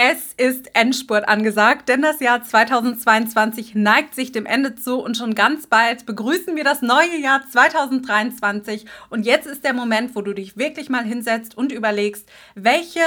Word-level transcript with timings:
Es 0.00 0.32
ist 0.36 0.76
Endspurt 0.76 1.26
angesagt, 1.26 1.88
denn 1.88 2.02
das 2.02 2.20
Jahr 2.20 2.40
2022 2.40 3.74
neigt 3.74 4.14
sich 4.14 4.30
dem 4.30 4.46
Ende 4.46 4.76
zu 4.76 5.02
und 5.02 5.16
schon 5.16 5.34
ganz 5.34 5.66
bald 5.66 6.06
begrüßen 6.06 6.54
wir 6.54 6.62
das 6.62 6.82
neue 6.82 7.18
Jahr 7.20 7.42
2023. 7.50 8.86
Und 9.10 9.26
jetzt 9.26 9.48
ist 9.48 9.64
der 9.64 9.72
Moment, 9.72 10.14
wo 10.14 10.22
du 10.22 10.34
dich 10.34 10.56
wirklich 10.56 10.88
mal 10.88 11.02
hinsetzt 11.02 11.58
und 11.58 11.72
überlegst, 11.72 12.28
welche 12.54 13.00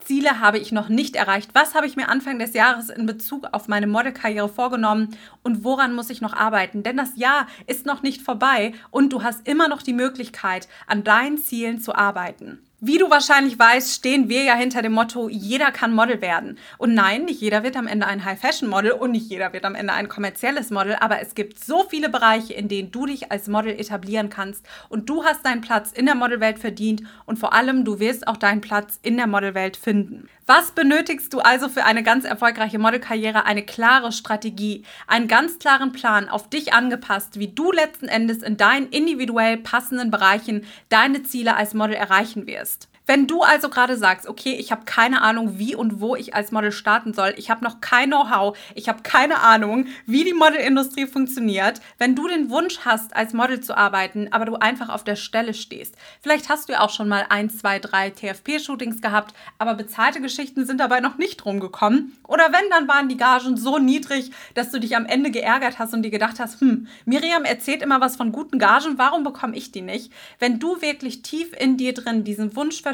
Ziele 0.00 0.40
habe 0.40 0.58
ich 0.58 0.72
noch 0.72 0.88
nicht 0.88 1.14
erreicht? 1.14 1.50
Was 1.52 1.76
habe 1.76 1.86
ich 1.86 1.94
mir 1.94 2.08
Anfang 2.08 2.40
des 2.40 2.54
Jahres 2.54 2.90
in 2.90 3.06
Bezug 3.06 3.46
auf 3.52 3.68
meine 3.68 3.86
Modelkarriere 3.86 4.48
vorgenommen 4.48 5.16
und 5.44 5.62
woran 5.62 5.94
muss 5.94 6.10
ich 6.10 6.22
noch 6.22 6.34
arbeiten? 6.34 6.82
Denn 6.82 6.96
das 6.96 7.14
Jahr 7.14 7.46
ist 7.68 7.86
noch 7.86 8.02
nicht 8.02 8.20
vorbei 8.20 8.72
und 8.90 9.12
du 9.12 9.22
hast 9.22 9.46
immer 9.46 9.68
noch 9.68 9.80
die 9.82 9.92
Möglichkeit, 9.92 10.66
an 10.88 11.04
deinen 11.04 11.38
Zielen 11.38 11.78
zu 11.78 11.94
arbeiten. 11.94 12.58
Wie 12.84 12.98
du 12.98 13.10
wahrscheinlich 13.10 13.56
weißt, 13.56 13.94
stehen 13.94 14.28
wir 14.28 14.42
ja 14.42 14.56
hinter 14.56 14.82
dem 14.82 14.90
Motto, 14.90 15.28
jeder 15.28 15.70
kann 15.70 15.94
Model 15.94 16.20
werden. 16.20 16.58
Und 16.78 16.94
nein, 16.94 17.26
nicht 17.26 17.40
jeder 17.40 17.62
wird 17.62 17.76
am 17.76 17.86
Ende 17.86 18.08
ein 18.08 18.24
High-Fashion-Model 18.24 18.90
und 18.90 19.12
nicht 19.12 19.30
jeder 19.30 19.52
wird 19.52 19.64
am 19.64 19.76
Ende 19.76 19.92
ein 19.92 20.08
kommerzielles 20.08 20.70
Model, 20.70 20.96
aber 20.98 21.20
es 21.20 21.36
gibt 21.36 21.64
so 21.64 21.84
viele 21.88 22.08
Bereiche, 22.08 22.54
in 22.54 22.66
denen 22.66 22.90
du 22.90 23.06
dich 23.06 23.30
als 23.30 23.46
Model 23.46 23.78
etablieren 23.78 24.30
kannst 24.30 24.66
und 24.88 25.08
du 25.08 25.22
hast 25.22 25.46
deinen 25.46 25.60
Platz 25.60 25.92
in 25.92 26.06
der 26.06 26.16
Modelwelt 26.16 26.58
verdient 26.58 27.04
und 27.24 27.38
vor 27.38 27.52
allem 27.52 27.84
du 27.84 28.00
wirst 28.00 28.26
auch 28.26 28.36
deinen 28.36 28.60
Platz 28.60 28.98
in 29.00 29.16
der 29.16 29.28
Modelwelt 29.28 29.76
finden. 29.76 30.28
Was 30.54 30.72
benötigst 30.72 31.32
du 31.32 31.38
also 31.38 31.70
für 31.70 31.84
eine 31.84 32.02
ganz 32.02 32.26
erfolgreiche 32.26 32.78
Modelkarriere? 32.78 33.46
Eine 33.46 33.64
klare 33.64 34.12
Strategie, 34.12 34.84
einen 35.06 35.26
ganz 35.26 35.58
klaren 35.58 35.92
Plan, 35.92 36.28
auf 36.28 36.50
dich 36.50 36.74
angepasst, 36.74 37.38
wie 37.38 37.48
du 37.48 37.72
letzten 37.72 38.06
Endes 38.06 38.42
in 38.42 38.58
deinen 38.58 38.90
individuell 38.90 39.56
passenden 39.56 40.10
Bereichen 40.10 40.66
deine 40.90 41.22
Ziele 41.22 41.56
als 41.56 41.72
Model 41.72 41.96
erreichen 41.96 42.46
wirst. 42.46 42.90
Wenn 43.04 43.26
du 43.26 43.42
also 43.42 43.68
gerade 43.68 43.96
sagst, 43.96 44.28
okay, 44.28 44.54
ich 44.54 44.70
habe 44.70 44.84
keine 44.84 45.22
Ahnung, 45.22 45.58
wie 45.58 45.74
und 45.74 46.00
wo 46.00 46.14
ich 46.14 46.36
als 46.36 46.52
Model 46.52 46.70
starten 46.70 47.14
soll, 47.14 47.34
ich 47.36 47.50
habe 47.50 47.64
noch 47.64 47.80
kein 47.80 48.10
Know-how, 48.10 48.56
ich 48.76 48.88
habe 48.88 49.02
keine 49.02 49.40
Ahnung, 49.40 49.86
wie 50.06 50.22
die 50.22 50.32
Modelindustrie 50.32 51.06
funktioniert, 51.06 51.80
wenn 51.98 52.14
du 52.14 52.28
den 52.28 52.48
Wunsch 52.48 52.80
hast, 52.84 53.16
als 53.16 53.32
Model 53.32 53.60
zu 53.60 53.76
arbeiten, 53.76 54.28
aber 54.30 54.44
du 54.44 54.54
einfach 54.54 54.88
auf 54.88 55.02
der 55.02 55.16
Stelle 55.16 55.52
stehst. 55.52 55.96
Vielleicht 56.20 56.48
hast 56.48 56.68
du 56.68 56.74
ja 56.74 56.80
auch 56.80 56.90
schon 56.90 57.08
mal 57.08 57.26
ein, 57.28 57.50
zwei, 57.50 57.80
drei 57.80 58.10
TFP-Shootings 58.10 59.00
gehabt, 59.02 59.34
aber 59.58 59.74
bezahlte 59.74 60.20
Geschichten 60.20 60.64
sind 60.64 60.78
dabei 60.78 61.00
noch 61.00 61.18
nicht 61.18 61.44
rumgekommen. 61.44 62.16
Oder 62.28 62.52
wenn, 62.52 62.70
dann 62.70 62.86
waren 62.86 63.08
die 63.08 63.16
Gagen 63.16 63.56
so 63.56 63.78
niedrig, 63.78 64.30
dass 64.54 64.70
du 64.70 64.78
dich 64.78 64.94
am 64.96 65.06
Ende 65.06 65.32
geärgert 65.32 65.80
hast 65.80 65.92
und 65.92 66.02
dir 66.02 66.10
gedacht 66.10 66.38
hast, 66.38 66.60
hm, 66.60 66.86
Miriam 67.04 67.44
erzählt 67.44 67.82
immer 67.82 68.00
was 68.00 68.14
von 68.14 68.30
guten 68.30 68.60
Gagen, 68.60 68.96
warum 68.96 69.24
bekomme 69.24 69.56
ich 69.56 69.72
die 69.72 69.82
nicht? 69.82 70.12
Wenn 70.38 70.60
du 70.60 70.80
wirklich 70.80 71.22
tief 71.22 71.52
in 71.58 71.76
dir 71.76 71.94
drin 71.94 72.22
diesen 72.22 72.54
Wunsch 72.54 72.80
verspürst, 72.80 72.91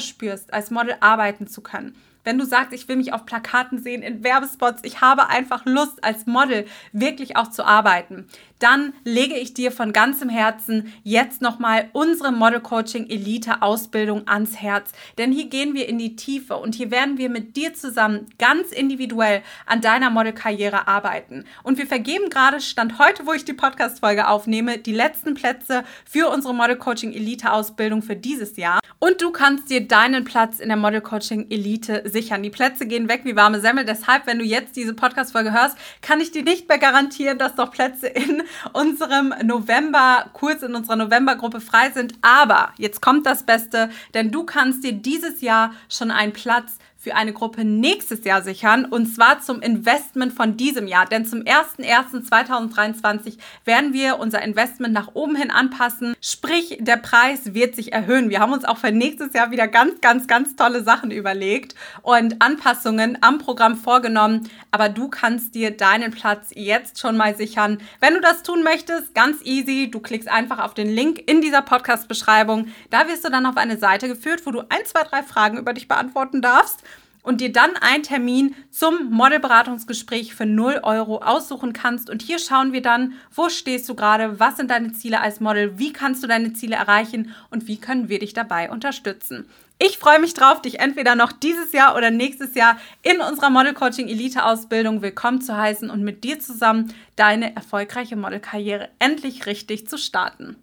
als 0.53 0.71
Model 0.71 0.97
arbeiten 1.01 1.47
zu 1.47 1.61
können, 1.61 1.95
wenn 2.29 2.37
du 2.37 2.45
sagst, 2.45 2.75
ich 2.75 2.87
will 2.89 2.97
mich 2.97 3.15
auf 3.15 3.25
Plakaten 3.25 3.83
sehen, 3.83 4.03
in 4.03 4.23
Werbespots, 4.23 4.83
ich 4.85 5.01
habe 5.01 5.31
einfach 5.31 5.65
Lust, 5.65 6.05
als 6.05 6.27
Model 6.27 6.67
wirklich 6.93 7.39
auch 7.39 7.49
zu 7.49 7.65
arbeiten, 7.65 8.27
dann 8.59 8.93
lege 9.03 9.35
ich 9.35 9.55
dir 9.55 9.73
von 9.73 9.95
ganzem 9.95 10.29
Herzen 10.29 10.93
jetzt 11.05 11.41
nochmal 11.41 11.89
unsere 11.93 12.31
Model 12.31 12.61
Coaching 12.61 13.09
Elite 13.09 13.63
Ausbildung 13.63 14.29
ans 14.29 14.57
Herz. 14.61 14.93
Denn 15.17 15.33
hier 15.33 15.47
gehen 15.47 15.73
wir 15.73 15.89
in 15.89 15.99
die 15.99 16.17
Tiefe 16.17 16.57
und 16.57 16.75
hier 16.75 16.91
werden 16.91 17.17
wir 17.17 17.31
mit 17.31 17.57
dir 17.57 17.73
zusammen 17.73 18.27
ganz 18.39 18.73
individuell 18.73 19.43
an 19.65 19.81
deiner 19.81 20.11
Modelkarriere 20.11 20.87
arbeiten. 20.87 21.45
Und 21.63 21.79
wir 21.79 21.87
vergeben 21.87 22.29
gerade, 22.29 22.61
Stand 22.61 22.99
heute, 22.99 23.27
wo 23.27 23.33
ich 23.33 23.47
die 23.47 23.55
Podcast-Folge 23.55 24.29
aufnehme, 24.29 24.77
die 24.77 24.93
letzten 24.93 25.33
Plätze 25.33 25.83
für 26.05 26.29
unsere 26.29 26.55
Model 26.55 26.77
Coaching 26.77 27.15
Elite 27.15 27.51
Ausbildung 27.51 28.03
für 28.03 28.17
dieses 28.17 28.59
Jahr. 28.59 28.81
Und 28.99 29.23
du 29.23 29.31
kannst 29.31 29.71
dir 29.71 29.87
deinen 29.87 30.25
Platz 30.25 30.59
in 30.59 30.69
der 30.69 30.77
Model 30.77 31.01
Coaching 31.01 31.47
Elite 31.51 32.03
sichern. 32.21 32.43
Die 32.43 32.51
Plätze 32.51 32.87
gehen 32.87 33.09
weg 33.09 33.23
wie 33.25 33.37
warme 33.37 33.61
Semmel. 33.61 33.85
Deshalb, 33.85 34.27
wenn 34.27 34.39
du 34.39 34.45
jetzt 34.45 34.77
diese 34.77 34.95
Podcast-Folge 34.95 35.53
hörst, 35.53 35.77
kann 36.03 36.21
ich 36.21 36.33
dir 36.33 36.43
nicht 36.43 36.69
mehr 36.69 36.79
garantieren, 36.79 37.39
dass 37.39 37.55
doch 37.55 37.71
Plätze 37.71 38.09
in 38.09 38.43
unserem 38.73 39.33
November-Kurs, 39.45 40.63
in 40.63 40.75
unserer 40.75 40.97
November-Gruppe 40.97 41.61
frei 41.61 41.91
sind. 41.91 42.15
Aber 42.23 42.73
jetzt 42.77 43.01
kommt 43.01 43.27
das 43.27 43.45
Beste, 43.45 43.91
denn 44.15 44.31
du 44.31 44.45
kannst 44.45 44.83
dir 44.85 44.93
dieses 44.93 45.41
Jahr 45.41 45.73
schon 45.89 46.11
einen 46.11 46.33
Platz 46.33 46.79
für 47.09 47.17
eine 47.17 47.33
Gruppe 47.33 47.65
nächstes 47.65 48.23
Jahr 48.25 48.43
sichern 48.43 48.85
und 48.85 49.07
zwar 49.07 49.41
zum 49.41 49.63
Investment 49.63 50.35
von 50.35 50.59
diesem 50.59 50.87
Jahr. 50.87 51.07
Denn 51.07 51.25
zum 51.25 51.41
01.01.2023 51.41 53.39
werden 53.65 53.95
wir 53.95 54.19
unser 54.19 54.43
Investment 54.43 54.93
nach 54.93 55.15
oben 55.15 55.35
hin 55.35 55.51
anpassen. 55.51 56.15
Sprich, 56.21 56.77
der 56.81 56.99
Preis 56.99 57.55
wird 57.55 57.75
sich 57.77 57.95
erhöhen. 57.95 58.29
Wir 58.29 58.41
haben 58.41 58.53
uns 58.53 58.67
auch 58.67 58.77
für 58.77 58.93
nächstes 58.93 59.33
Jahr 59.33 59.51
wieder 59.51 59.69
ganz, 59.69 60.03
ganz, 60.03 60.27
ganz 60.27 60.55
tolle 60.55 60.83
Sachen 60.83 61.11
überlegt 61.11 61.75
und 62.03 62.43
Anpassungen 62.43 63.17
am 63.23 63.39
Programm 63.39 63.79
vorgenommen. 63.79 64.51
Aber 64.71 64.91
du 64.91 65.09
kannst 65.09 65.55
dir 65.55 65.71
deinen 65.71 66.11
Platz 66.11 66.51
jetzt 66.55 67.01
schon 67.01 67.17
mal 67.17 67.35
sichern. 67.37 67.79
Wenn 68.01 68.13
du 68.13 68.21
das 68.21 68.43
tun 68.43 68.63
möchtest, 68.63 69.15
ganz 69.15 69.41
easy. 69.45 69.91
Du 69.91 70.01
klickst 70.01 70.29
einfach 70.29 70.59
auf 70.59 70.75
den 70.75 70.91
Link 70.91 71.23
in 71.27 71.41
dieser 71.41 71.63
Podcast-Beschreibung. 71.63 72.69
Da 72.91 73.09
wirst 73.09 73.25
du 73.25 73.31
dann 73.31 73.47
auf 73.47 73.57
eine 73.57 73.79
Seite 73.79 74.09
geführt, 74.09 74.43
wo 74.45 74.51
du 74.51 74.61
ein, 74.61 74.85
zwei, 74.85 75.05
drei 75.05 75.23
Fragen 75.23 75.57
über 75.57 75.73
dich 75.73 75.89
beantworten 75.89 76.43
darfst 76.43 76.85
und 77.23 77.41
dir 77.41 77.53
dann 77.53 77.77
einen 77.77 78.03
Termin 78.03 78.55
zum 78.71 79.11
Modelberatungsgespräch 79.11 80.35
für 80.35 80.47
0 80.47 80.81
Euro 80.83 81.19
aussuchen 81.19 81.73
kannst. 81.73 82.11
Und 82.11 82.23
hier 82.23 82.39
schauen 82.39 82.73
wir 82.73 82.83
dann, 82.83 83.15
wo 83.35 83.49
stehst 83.49 83.89
du 83.89 83.95
gerade, 83.95 84.41
was 84.41 84.57
sind 84.57 84.71
deine 84.71 84.93
Ziele 84.93 85.21
als 85.21 85.41
Model, 85.41 85.79
wie 85.79 85.93
kannst 85.93 86.23
du 86.23 86.27
deine 86.27 86.53
Ziele 86.53 86.77
erreichen 86.77 87.35
und 87.51 87.67
wie 87.67 87.79
können 87.79 88.09
wir 88.09 88.19
dich 88.19 88.33
dabei 88.33 88.71
unterstützen. 88.71 89.47
Ich 89.81 89.99
freue 89.99 90.19
mich 90.19 90.35
drauf, 90.35 90.61
dich 90.61 90.81
entweder 90.81 91.15
noch 91.15 91.31
dieses 91.31 91.73
Jahr 91.73 91.97
oder 91.97 92.11
nächstes 92.11 92.57
Jahr 92.57 92.79
in 93.03 93.21
unserer 93.21 93.49
Model 93.49 93.75
Coaching 93.75 94.09
Elite 94.09 94.45
Ausbildung 94.45 95.03
willkommen 95.03 95.41
zu 95.41 95.57
heißen 95.57 95.89
und 95.89 96.03
mit 96.03 96.25
dir 96.25 96.41
zusammen 96.41 96.93
deine 97.15 97.55
erfolgreiche 97.55 98.17
Modelkarriere 98.17 98.89
endlich 98.99 99.47
richtig 99.47 99.87
zu 99.87 99.97
starten. 99.97 100.57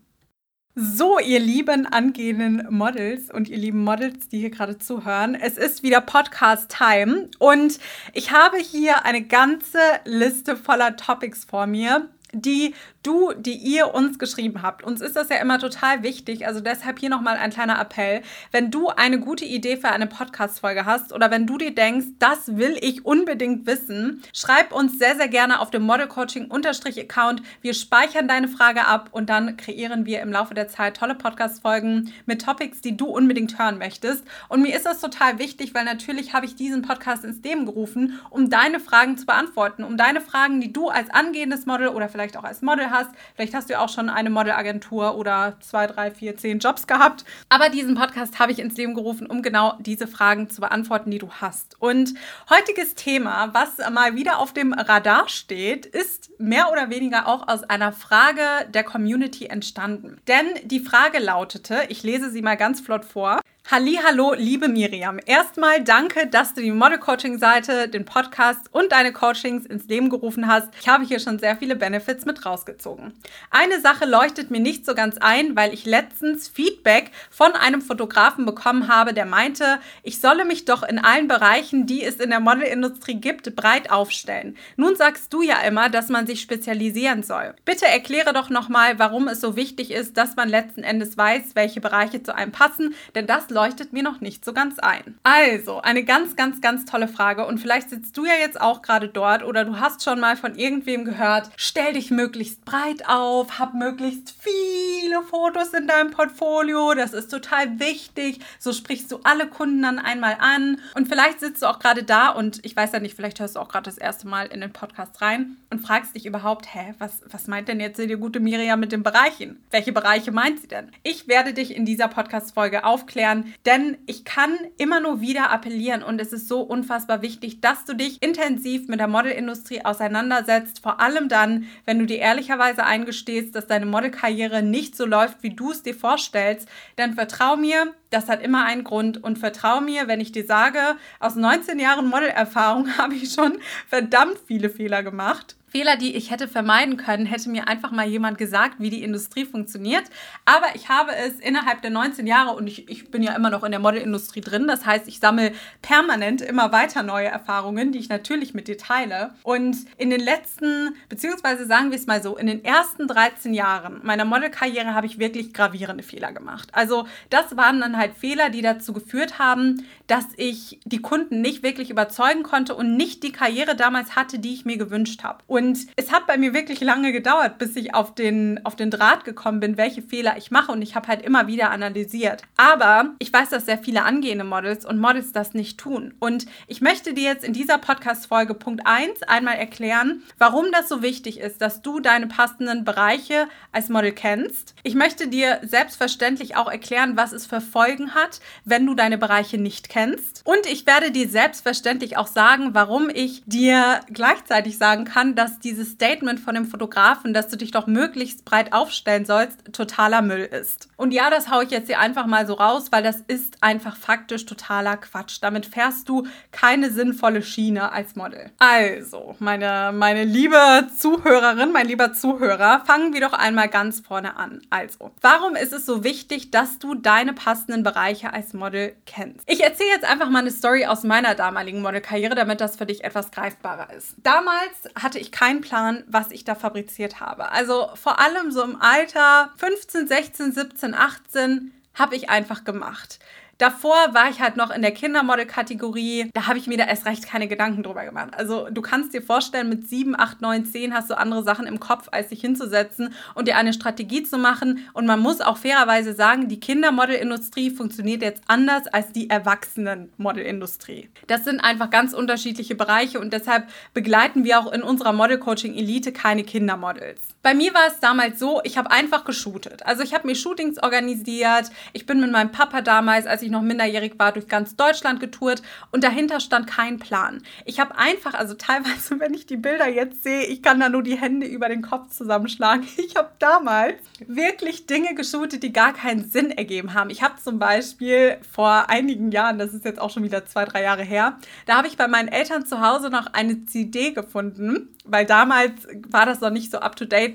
So, 0.78 1.20
ihr 1.20 1.40
lieben 1.40 1.86
angehenden 1.86 2.68
Models 2.70 3.32
und 3.32 3.48
ihr 3.48 3.56
lieben 3.56 3.82
Models, 3.86 4.28
die 4.28 4.40
hier 4.40 4.50
gerade 4.50 4.78
zuhören, 4.78 5.34
es 5.34 5.56
ist 5.56 5.84
wieder 5.84 6.02
Podcast-Time 6.02 7.30
und 7.40 7.80
ich 8.12 8.32
habe 8.32 8.58
hier 8.58 9.06
eine 9.06 9.22
ganze 9.22 9.80
Liste 10.04 10.58
voller 10.58 10.98
Topics 10.98 11.46
vor 11.46 11.66
mir, 11.66 12.10
die 12.36 12.74
du, 13.04 13.34
die 13.34 13.54
ihr 13.54 13.94
uns 13.94 14.20
geschrieben 14.20 14.62
habt. 14.62 14.84
Uns 14.84 15.02
ist 15.02 15.16
das 15.16 15.30
ja 15.30 15.38
immer 15.38 15.60
total 15.60 16.04
wichtig. 16.04 16.48
Also 16.48 16.60
deshalb 16.60 17.00
hier 17.00 17.10
nochmal 17.10 17.38
ein 17.38 17.52
kleiner 17.52 17.80
Appell. 17.80 18.22
Wenn 18.52 18.72
du 18.72 18.90
eine 18.90 19.20
gute 19.20 19.46
Idee 19.46 19.78
für 19.78 19.90
eine 19.90 20.08
Podcast-Folge 20.08 20.86
hast 20.86 21.14
oder 21.14 21.30
wenn 21.32 21.46
du 21.46 21.58
dir 21.58 21.74
denkst, 21.74 22.08
das 22.20 22.58
will 22.58 22.78
ich 22.82 23.06
unbedingt 23.06 23.68
wissen, 23.68 24.24
schreib 24.34 24.72
uns 24.72 24.98
sehr, 24.98 25.16
sehr 25.16 25.28
gerne 25.28 25.60
auf 25.60 25.70
dem 25.70 25.84
Model 25.84 26.08
Coaching-Account. 26.08 27.44
Wir 27.62 27.74
speichern 27.74 28.28
deine 28.28 28.48
Frage 28.48 28.88
ab 28.88 29.10
und 29.12 29.30
dann 29.30 29.58
kreieren 29.58 30.06
wir 30.06 30.22
im 30.22 30.32
Laufe 30.32 30.54
der 30.54 30.68
Zeit 30.68 30.98
tolle 30.98 31.16
Podcast-Folgen 31.16 32.12
mit 32.26 32.42
Topics, 32.44 32.82
die 32.82 32.98
du 32.98 33.06
unbedingt 33.06 33.60
hören 33.60 33.78
möchtest. 33.78 34.26
Und 34.50 34.62
mir 34.62 34.76
ist 34.76 34.86
das 34.86 35.00
total 35.00 35.38
wichtig, 35.38 35.76
weil 35.76 35.86
natürlich 35.86 36.34
habe 36.34 36.46
ich 36.46 36.56
diesen 36.56 36.82
Podcast 36.82 37.24
ins 37.24 37.44
Leben 37.44 37.66
gerufen, 37.66 38.20
um 38.32 38.50
deine 38.50 38.80
Fragen 38.80 39.18
zu 39.18 39.26
beantworten, 39.26 39.84
um 39.84 39.98
deine 39.98 40.22
Fragen, 40.22 40.60
die 40.60 40.74
du 40.74 40.90
als 40.90 41.10
angehendes 41.12 41.66
Model 41.66 41.90
oder 41.90 42.10
vielleicht 42.10 42.25
auch 42.34 42.44
als 42.44 42.62
Model 42.62 42.90
hast. 42.90 43.12
Vielleicht 43.36 43.54
hast 43.54 43.70
du 43.70 43.80
auch 43.80 43.90
schon 43.90 44.10
eine 44.10 44.30
Modelagentur 44.30 45.16
oder 45.16 45.58
zwei, 45.60 45.88
drei, 45.88 46.12
vier, 46.12 46.36
zehn 46.36 46.60
Jobs 46.60 46.88
gehabt. 46.88 47.26
Aber 47.50 47.70
diesen 47.70 47.96
Podcast 47.96 48.40
habe 48.40 48.52
ich 48.52 48.60
ins 48.60 48.78
Leben 48.78 48.96
gerufen, 48.96 49.28
um 49.28 49.42
genau 49.42 49.76
diese 49.80 50.08
Fragen 50.08 50.50
zu 50.50 50.62
beantworten, 50.62 51.12
die 51.12 51.20
du 51.20 51.30
hast. 51.30 51.80
Und 51.80 52.14
heutiges 52.50 52.96
Thema, 52.96 53.54
was 53.54 53.78
mal 53.92 54.16
wieder 54.16 54.40
auf 54.40 54.54
dem 54.54 54.74
Radar 54.74 55.30
steht, 55.30 55.86
ist 55.86 56.32
mehr 56.40 56.72
oder 56.72 56.90
weniger 56.90 57.28
auch 57.28 57.48
aus 57.48 57.64
einer 57.64 57.92
Frage 57.92 58.42
der 58.74 58.84
Community 58.84 59.46
entstanden. 59.46 60.18
Denn 60.28 60.48
die 60.64 60.80
Frage 60.80 61.20
lautete, 61.20 61.84
ich 61.90 62.04
lese 62.04 62.32
sie 62.32 62.42
mal 62.42 62.58
ganz 62.58 62.82
flott 62.82 63.06
vor. 63.06 63.40
Hallo, 63.72 64.36
liebe 64.38 64.68
Miriam. 64.68 65.20
Erstmal 65.26 65.84
danke, 65.84 66.28
dass 66.28 66.54
du 66.54 66.62
die 66.62 66.70
Model 66.70 67.00
Coaching 67.00 67.40
Seite, 67.40 67.90
den 67.90 68.06
Podcast 68.06 68.68
und 68.72 68.92
deine 68.92 69.12
Coachings 69.12 69.66
ins 69.66 69.88
Leben 69.88 70.12
gerufen 70.12 70.48
hast. 70.48 70.70
Ich 70.80 70.88
habe 70.88 71.04
hier 71.04 71.20
schon 71.20 71.40
sehr 71.40 71.58
viele 71.58 71.76
Benefits 71.76 72.26
mit 72.26 72.46
rausgezogen. 72.46 73.14
Eine 73.50 73.82
Sache 73.82 74.06
leuchtet 74.06 74.52
mir 74.52 74.60
nicht 74.60 74.86
so 74.86 74.94
ganz 74.94 75.18
ein, 75.18 75.56
weil 75.56 75.74
ich 75.74 75.84
letztens 75.86 76.48
Feedback 76.48 77.10
von 77.32 77.54
einem 77.54 77.82
Fotografen 77.82 78.46
bekommen 78.46 78.88
habe, 78.88 79.16
der 79.16 79.26
meinte, 79.26 79.80
ich 80.04 80.22
solle 80.22 80.46
mich 80.46 80.66
doch 80.66 80.84
in 80.84 81.00
allen 81.00 81.28
Bereichen, 81.28 81.88
die 81.88 82.04
es 82.04 82.18
in 82.18 82.30
der 82.30 82.42
Modelindustrie 82.42 83.16
gibt, 83.16 83.56
breit 83.56 83.90
aufstellen. 83.90 84.58
Nun 84.76 84.96
sagst 84.96 85.34
du 85.34 85.42
ja 85.42 85.60
immer, 85.62 85.90
dass 85.90 86.10
man 86.10 86.28
sich 86.28 86.40
spezialisieren 86.40 87.24
soll. 87.24 87.56
Bitte 87.66 87.88
erkläre 87.88 88.32
doch 88.32 88.52
nochmal, 88.52 89.00
warum 89.00 89.28
es 89.28 89.42
so 89.42 89.56
wichtig 89.56 89.90
ist, 89.90 90.18
dass 90.18 90.36
man 90.36 90.50
letzten 90.50 90.84
Endes 90.84 91.18
weiß, 91.18 91.56
welche 91.56 91.82
Bereiche 91.82 92.22
zu 92.22 92.36
einem 92.36 92.52
passen, 92.52 92.94
denn 93.16 93.26
das 93.26 93.55
leuchtet 93.56 93.94
mir 93.94 94.04
noch 94.04 94.20
nicht 94.20 94.44
so 94.44 94.52
ganz 94.52 94.80
ein. 94.80 95.18
Also, 95.24 95.82
eine 95.82 96.04
ganz, 96.04 96.36
ganz, 96.36 96.60
ganz 96.60 96.84
tolle 96.84 97.08
Frage 97.08 97.46
und 97.46 97.58
vielleicht 97.58 97.90
sitzt 97.90 98.18
du 98.18 98.26
ja 98.26 98.34
jetzt 98.40 98.60
auch 98.60 98.82
gerade 98.82 99.08
dort 99.08 99.44
oder 99.44 99.64
du 99.64 99.80
hast 99.80 100.04
schon 100.04 100.20
mal 100.20 100.36
von 100.36 100.56
irgendwem 100.56 101.06
gehört, 101.06 101.50
stell 101.56 101.94
dich 101.94 102.12
möglichst 102.12 102.66
breit 102.66 103.08
auf, 103.08 103.58
hab 103.58 103.74
möglichst 103.74 104.36
viel 104.44 105.06
viele 105.06 105.22
Fotos 105.22 105.74
in 105.74 105.88
deinem 105.88 106.10
Portfolio, 106.10 106.94
das 106.96 107.14
ist 107.14 107.30
total 107.30 107.80
wichtig. 107.80 108.40
So 108.58 108.74
sprichst 108.74 109.12
du 109.12 109.20
alle 109.24 109.48
Kunden 109.48 109.84
dann 109.84 110.00
einmal 110.00 110.38
an. 110.40 110.82
Und 110.96 111.08
vielleicht 111.08 111.40
sitzt 111.40 111.62
du 111.62 111.68
auch 111.68 111.78
gerade 111.78 112.04
da 112.04 112.30
und 112.30 112.60
ich 112.66 112.76
weiß 112.76 112.92
ja 112.92 113.00
nicht, 113.00 113.16
vielleicht 113.16 113.40
hörst 113.40 113.56
du 113.56 113.60
auch 113.60 113.70
gerade 113.70 113.86
das 113.86 114.00
erste 114.00 114.28
Mal 114.28 114.48
in 114.48 114.62
den 114.62 114.74
Podcast 114.74 115.22
rein 115.22 115.58
und 115.70 115.80
fragst 115.80 116.16
dich 116.16 116.26
überhaupt, 116.26 116.74
hä, 116.74 116.96
was, 116.98 117.22
was 117.30 117.48
meint 117.48 117.68
denn 117.68 117.80
jetzt 117.80 118.00
die 118.00 118.08
gute 118.16 118.40
Miriam 118.40 118.80
mit 118.80 118.92
den 118.92 119.04
Bereichen? 119.04 119.64
Welche 119.70 119.92
Bereiche 119.92 120.32
meint 120.32 120.60
sie 120.60 120.68
denn? 120.68 120.92
Ich 121.04 121.28
werde 121.28 121.54
dich 121.54 121.76
in 121.76 121.86
dieser 121.86 122.08
Podcast-Folge 122.08 122.84
aufklären, 122.84 123.45
denn 123.66 123.98
ich 124.06 124.26
kann 124.26 124.58
immer 124.78 125.00
nur 125.00 125.22
wieder 125.22 125.52
appellieren 125.52 126.04
und 126.04 126.20
es 126.20 126.34
ist 126.34 126.48
so 126.48 126.62
unfassbar 126.62 127.22
wichtig, 127.22 127.62
dass 127.62 127.86
du 127.86 127.94
dich 127.94 128.22
intensiv 128.22 128.88
mit 128.88 129.00
der 129.00 129.08
Modelindustrie 129.08 129.84
auseinandersetzt, 129.84 130.82
vor 130.82 131.00
allem 131.00 131.30
dann, 131.30 131.66
wenn 131.86 132.00
du 132.00 132.06
dir 132.06 132.20
ehrlicherweise 132.20 132.86
eingestehst, 132.86 133.56
dass 133.56 133.68
deine 133.68 133.86
Modelkarriere 133.86 134.62
nicht 134.62 134.96
so 134.96 135.06
läuft, 135.06 135.44
wie 135.44 135.56
du 135.56 135.72
es 135.72 135.84
dir 135.84 135.96
vorstellst, 135.96 136.68
dann 136.96 137.14
vertrau 137.14 137.56
mir, 137.56 137.94
das 138.10 138.30
hat 138.30 138.42
immer 138.42 138.66
einen 138.66 138.84
Grund. 138.84 139.24
Und 139.24 139.38
vertrau 139.38 139.82
mir, 139.82 140.08
wenn 140.08 140.22
ich 140.22 140.32
dir 140.32 140.46
sage, 140.46 140.80
aus 141.20 141.36
19 141.36 141.80
Jahren 141.80 142.08
Modelerfahrung 142.08 142.90
habe 142.98 143.16
ich 143.16 143.34
schon 143.34 143.60
verdammt 143.88 144.38
viele 144.48 144.70
Fehler 144.70 145.04
gemacht. 145.04 145.56
Fehler, 145.76 145.98
die 145.98 146.16
ich 146.16 146.32
hätte 146.32 146.48
vermeiden 146.48 146.96
können, 146.96 147.26
hätte 147.26 147.50
mir 147.50 147.68
einfach 147.68 147.92
mal 147.92 148.08
jemand 148.08 148.38
gesagt, 148.38 148.76
wie 148.80 148.90
die 148.90 149.04
Industrie 149.04 149.44
funktioniert. 149.44 150.04
Aber 150.46 150.68
ich 150.74 150.88
habe 150.88 151.12
es 151.14 151.38
innerhalb 151.42 151.82
der 151.82 151.92
19 151.92 152.26
Jahre 152.28 152.56
und 152.56 152.66
ich, 152.66 152.90
ich 152.90 153.12
bin 153.12 153.22
ja 153.22 153.36
immer 153.36 153.50
noch 153.50 153.62
in 153.66 153.72
der 153.72 153.82
Modelindustrie 153.82 154.40
drin. 154.40 154.68
Das 154.70 154.86
heißt, 154.86 155.06
ich 155.10 155.20
sammle 155.20 155.52
permanent 155.82 156.42
immer 156.42 156.72
weiter 156.72 157.04
neue 157.04 157.28
Erfahrungen, 157.28 157.92
die 157.92 158.00
ich 158.00 158.08
natürlich 158.08 158.54
mit 158.54 158.70
dir 158.70 158.78
teile. 158.78 159.32
Und 159.44 159.76
in 159.98 160.10
den 160.10 160.22
letzten, 160.22 160.96
beziehungsweise 161.10 161.66
sagen 161.66 161.92
wir 161.92 161.98
es 161.98 162.08
mal 162.08 162.24
so, 162.24 162.38
in 162.38 162.48
den 162.48 162.64
ersten 162.64 163.10
13 163.10 163.54
Jahren 163.54 164.00
meiner 164.02 164.24
Modelkarriere 164.24 164.94
habe 164.94 165.08
ich 165.08 165.20
wirklich 165.20 165.54
gravierende 165.54 166.04
Fehler 166.06 166.32
gemacht. 166.32 166.70
Also 166.72 167.06
das 167.30 167.58
waren 167.58 167.82
dann 167.82 167.98
halt 167.98 168.14
Fehler, 168.16 168.50
die 168.50 168.62
dazu 168.62 168.94
geführt 168.94 169.40
haben, 169.40 169.86
dass 170.08 170.26
ich 170.38 170.80
die 170.86 171.02
Kunden 171.02 171.42
nicht 171.42 171.64
wirklich 171.64 171.90
überzeugen 171.90 172.44
konnte 172.44 172.76
und 172.76 172.96
nicht 172.96 173.24
die 173.24 173.34
Karriere 173.34 173.76
damals 173.76 174.16
hatte, 174.16 174.40
die 174.40 174.54
ich 174.54 174.64
mir 174.64 174.78
gewünscht 174.78 175.24
habe. 175.26 175.44
Und 175.48 175.65
und 175.66 175.88
es 175.96 176.12
hat 176.12 176.28
bei 176.28 176.38
mir 176.38 176.54
wirklich 176.54 176.80
lange 176.82 177.12
gedauert, 177.12 177.58
bis 177.58 177.76
ich 177.76 177.96
auf 177.96 178.14
den, 178.14 178.64
auf 178.66 178.76
den 178.76 178.92
Draht 178.92 179.26
gekommen 179.26 179.60
bin, 179.60 179.78
welche 179.78 180.04
Fehler 180.04 180.38
ich 180.38 180.52
mache. 180.52 180.72
Und 180.72 180.84
ich 180.84 180.96
habe 180.96 181.08
halt 181.08 181.24
immer 181.24 181.48
wieder 181.48 181.72
analysiert. 181.72 182.44
Aber 182.56 183.16
ich 183.18 183.34
weiß, 183.34 183.50
dass 183.50 183.66
sehr 183.66 183.80
viele 183.80 184.04
angehende 184.04 184.44
Models 184.44 184.86
und 184.86 185.00
Models 185.00 185.32
das 185.32 185.56
nicht 185.56 185.80
tun. 185.80 186.14
Und 186.20 186.46
ich 186.68 186.82
möchte 186.82 187.16
dir 187.16 187.24
jetzt 187.24 187.44
in 187.44 187.54
dieser 187.54 187.80
Podcast-Folge 187.80 188.54
Punkt 188.54 188.86
1 188.86 189.24
einmal 189.24 189.56
erklären, 189.56 190.22
warum 190.38 190.72
das 190.72 190.88
so 190.88 191.02
wichtig 191.02 191.40
ist, 191.40 191.62
dass 191.62 191.82
du 191.82 192.00
deine 192.00 192.28
passenden 192.28 192.84
Bereiche 192.84 193.48
als 193.72 193.90
Model 193.90 194.12
kennst. 194.12 194.76
Ich 194.84 194.94
möchte 194.94 195.28
dir 195.28 195.62
selbstverständlich 195.64 196.56
auch 196.56 196.70
erklären, 196.70 197.18
was 197.18 197.32
es 197.32 197.48
für 197.48 197.60
Folgen 197.60 198.14
hat, 198.14 198.40
wenn 198.66 198.86
du 198.86 198.94
deine 198.94 199.18
Bereiche 199.18 199.58
nicht 199.58 199.90
kennst. 199.90 200.44
Und 200.46 200.68
ich 200.68 200.86
werde 200.86 201.10
dir 201.10 201.28
selbstverständlich 201.28 202.18
auch 202.18 202.28
sagen, 202.28 202.70
warum 202.74 203.10
ich 203.10 203.42
dir 203.48 204.02
gleichzeitig 204.12 204.78
sagen 204.78 205.06
kann, 205.06 205.34
dass 205.34 205.45
dass 205.46 205.60
dieses 205.60 205.92
Statement 205.92 206.40
von 206.40 206.56
dem 206.56 206.66
Fotografen, 206.66 207.32
dass 207.32 207.50
du 207.50 207.56
dich 207.56 207.70
doch 207.70 207.86
möglichst 207.86 208.46
breit 208.46 208.74
aufstellen 208.74 209.26
sollst, 209.26 209.60
totaler 209.74 210.24
Müll 210.24 210.42
ist. 210.42 210.88
Und 210.98 211.12
ja, 211.12 211.30
das 211.30 211.52
haue 211.52 211.66
ich 211.66 211.70
jetzt 211.70 211.86
hier 211.86 212.00
einfach 212.00 212.26
mal 212.26 212.48
so 212.48 212.56
raus, 212.56 212.88
weil 212.92 213.04
das 213.04 213.22
ist 213.28 213.62
einfach 213.62 213.96
faktisch 213.96 214.48
totaler 214.48 214.98
Quatsch. 214.98 215.38
Damit 215.42 215.68
fährst 215.68 216.10
du 216.10 216.26
keine 216.52 216.90
sinnvolle 216.90 217.44
Schiene 217.44 217.92
als 217.92 218.16
Model. 218.16 218.50
Also, 218.58 219.36
meine, 219.38 219.92
meine 219.94 220.24
liebe 220.24 220.88
Zuhörerin, 220.98 221.72
mein 221.72 221.88
lieber 221.88 222.14
Zuhörer, 222.14 222.82
fangen 222.84 223.14
wir 223.14 223.22
doch 223.22 223.34
einmal 223.34 223.68
ganz 223.68 224.00
vorne 224.00 224.38
an. 224.38 224.64
Also, 224.72 225.12
warum 225.22 225.56
ist 225.56 225.74
es 225.74 225.86
so 225.86 226.04
wichtig, 226.04 226.50
dass 226.50 226.80
du 226.80 226.96
deine 226.96 227.34
passenden 227.34 227.84
Bereiche 227.84 228.34
als 228.34 228.54
Model 228.54 228.96
kennst? 229.06 229.42
Ich 229.46 229.64
erzähle 229.64 229.90
jetzt 229.90 230.06
einfach 230.06 230.32
mal 230.32 230.40
eine 230.40 230.50
Story 230.50 230.88
aus 230.88 231.04
meiner 231.04 231.36
damaligen 231.36 231.84
Modelkarriere, 231.84 232.34
damit 232.34 232.62
das 232.62 232.78
für 232.78 232.88
dich 232.88 233.04
etwas 233.04 233.30
greifbarer 233.30 233.94
ist. 233.94 234.16
Damals 234.24 234.72
hatte 235.00 235.20
ich 235.20 235.35
keinen 235.36 235.60
Plan, 235.60 236.06
was 236.08 236.32
ich 236.32 236.46
da 236.46 236.56
fabriziert 236.56 237.20
habe. 237.20 237.52
Also 237.52 237.90
vor 237.96 238.20
allem 238.20 238.52
so 238.52 238.64
im 238.64 238.82
Alter 238.82 239.52
15, 239.58 240.08
16, 240.08 240.54
17, 240.54 240.94
18 240.94 241.74
habe 241.94 242.16
ich 242.16 242.30
einfach 242.30 242.64
gemacht. 242.64 243.20
Davor 243.58 243.96
war 244.14 244.30
ich 244.30 244.42
halt 244.42 244.58
noch 244.58 244.70
in 244.70 244.82
der 244.82 244.92
Kindermodel-Kategorie. 244.92 246.30
Da 246.34 246.48
habe 246.48 246.58
ich 246.58 246.68
mir 246.68 246.78
da 246.78 246.86
erst 246.86 247.06
recht 247.06 247.26
keine 247.26 247.48
Gedanken 247.48 247.84
drüber 247.84 248.04
gemacht. 248.04 248.34
Also 248.36 248.68
du 248.70 248.82
kannst 248.82 249.14
dir 249.14 249.22
vorstellen, 249.22 249.70
mit 249.70 249.88
7, 249.88 250.20
8, 250.20 250.42
9, 250.42 250.66
10 250.66 250.94
hast 250.94 251.10
du 251.10 251.18
andere 251.18 251.44
Sachen 251.44 251.66
im 251.66 251.80
Kopf, 251.80 252.10
als 252.12 252.30
sich 252.30 252.42
hinzusetzen 252.42 253.14
und 253.34 253.48
dir 253.48 253.56
eine 253.56 253.72
Strategie 253.72 254.24
zu 254.24 254.38
machen. 254.38 254.88
Und 254.94 255.06
man 255.06 255.22
muss 255.22 255.40
auch 255.40 255.58
fairerweise 255.58 256.14
sagen, 256.14 256.50
die 256.50 256.60
Kindermodelindustrie 256.60 257.70
funktioniert 257.70 258.22
jetzt 258.22 258.44
anders 258.48 258.88
als 258.88 259.14
die 259.14 259.30
Erwachsenenmodelindustrie. 259.30 261.10
Das 261.28 261.46
sind 261.46 261.62
einfach 261.62 261.90
ganz 261.90 262.14
unterschiedliche 262.14 262.76
Bereiche 262.76 263.20
und 263.22 263.32
deshalb 263.32 263.70
begleiten 263.94 264.44
wir 264.44 264.60
auch 264.60 264.72
in 264.72 264.84
unserer 264.84 265.14
Model-Coaching-Elite 265.14 266.12
keine 266.12 266.44
Kindermodels. 266.44 267.35
Bei 267.46 267.54
mir 267.54 267.76
war 267.76 267.86
es 267.86 268.00
damals 268.00 268.40
so, 268.40 268.60
ich 268.64 268.76
habe 268.76 268.90
einfach 268.90 269.24
geshootet. 269.24 269.86
Also 269.86 270.02
ich 270.02 270.16
habe 270.16 270.26
mir 270.26 270.34
Shootings 270.34 270.82
organisiert. 270.82 271.70
Ich 271.94 272.08
bin 272.08 272.20
mit 272.20 272.32
meinem 272.32 272.52
Papa 272.52 272.82
damals, 272.82 273.28
als 273.28 273.44
ich 273.44 273.52
noch 273.52 273.62
minderjährig 273.62 274.18
war, 274.18 274.32
durch 274.32 274.48
ganz 274.48 274.76
Deutschland 274.76 275.20
getourt 275.20 275.62
und 275.92 276.04
dahinter 276.04 276.40
stand 276.40 276.66
kein 276.66 276.98
Plan. 276.98 277.44
Ich 277.64 277.80
habe 277.80 278.00
einfach, 278.00 278.34
also 278.34 278.56
teilweise, 278.56 279.20
wenn 279.20 279.36
ich 279.36 279.46
die 279.46 279.58
Bilder 279.58 279.88
jetzt 279.88 280.24
sehe, 280.24 280.48
ich 280.48 280.64
kann 280.64 280.80
da 280.80 280.90
nur 280.90 281.04
die 281.04 281.22
Hände 281.22 281.46
über 281.46 281.70
den 281.70 281.84
Kopf 281.84 282.10
zusammenschlagen. 282.10 282.88
Ich 282.98 283.16
habe 283.16 283.30
damals 283.38 284.02
wirklich 284.26 284.88
Dinge 284.88 285.14
geshootet, 285.14 285.62
die 285.62 285.72
gar 285.72 285.94
keinen 285.94 286.28
Sinn 286.28 286.50
ergeben 286.50 286.96
haben. 286.96 287.12
Ich 287.12 287.22
habe 287.22 287.36
zum 287.42 287.60
Beispiel 287.60 288.38
vor 288.52 288.90
einigen 288.90 289.32
Jahren, 289.32 289.60
das 289.60 289.76
ist 289.76 289.86
jetzt 289.86 290.02
auch 290.02 290.10
schon 290.10 290.24
wieder 290.24 290.48
zwei, 290.48 290.66
drei 290.66 290.82
Jahre 290.82 291.04
her, 291.04 291.38
da 291.68 291.78
habe 291.78 291.88
ich 291.88 291.96
bei 291.96 292.08
meinen 292.08 292.30
Eltern 292.30 292.66
zu 292.66 292.82
Hause 292.82 293.12
noch 293.12 293.28
eine 293.34 293.66
CD 293.66 294.12
gefunden, 294.12 294.90
weil 295.06 295.26
damals 295.28 295.88
war 296.10 296.26
das 296.26 296.42
noch 296.42 296.50
nicht 296.50 296.72
so 296.72 296.80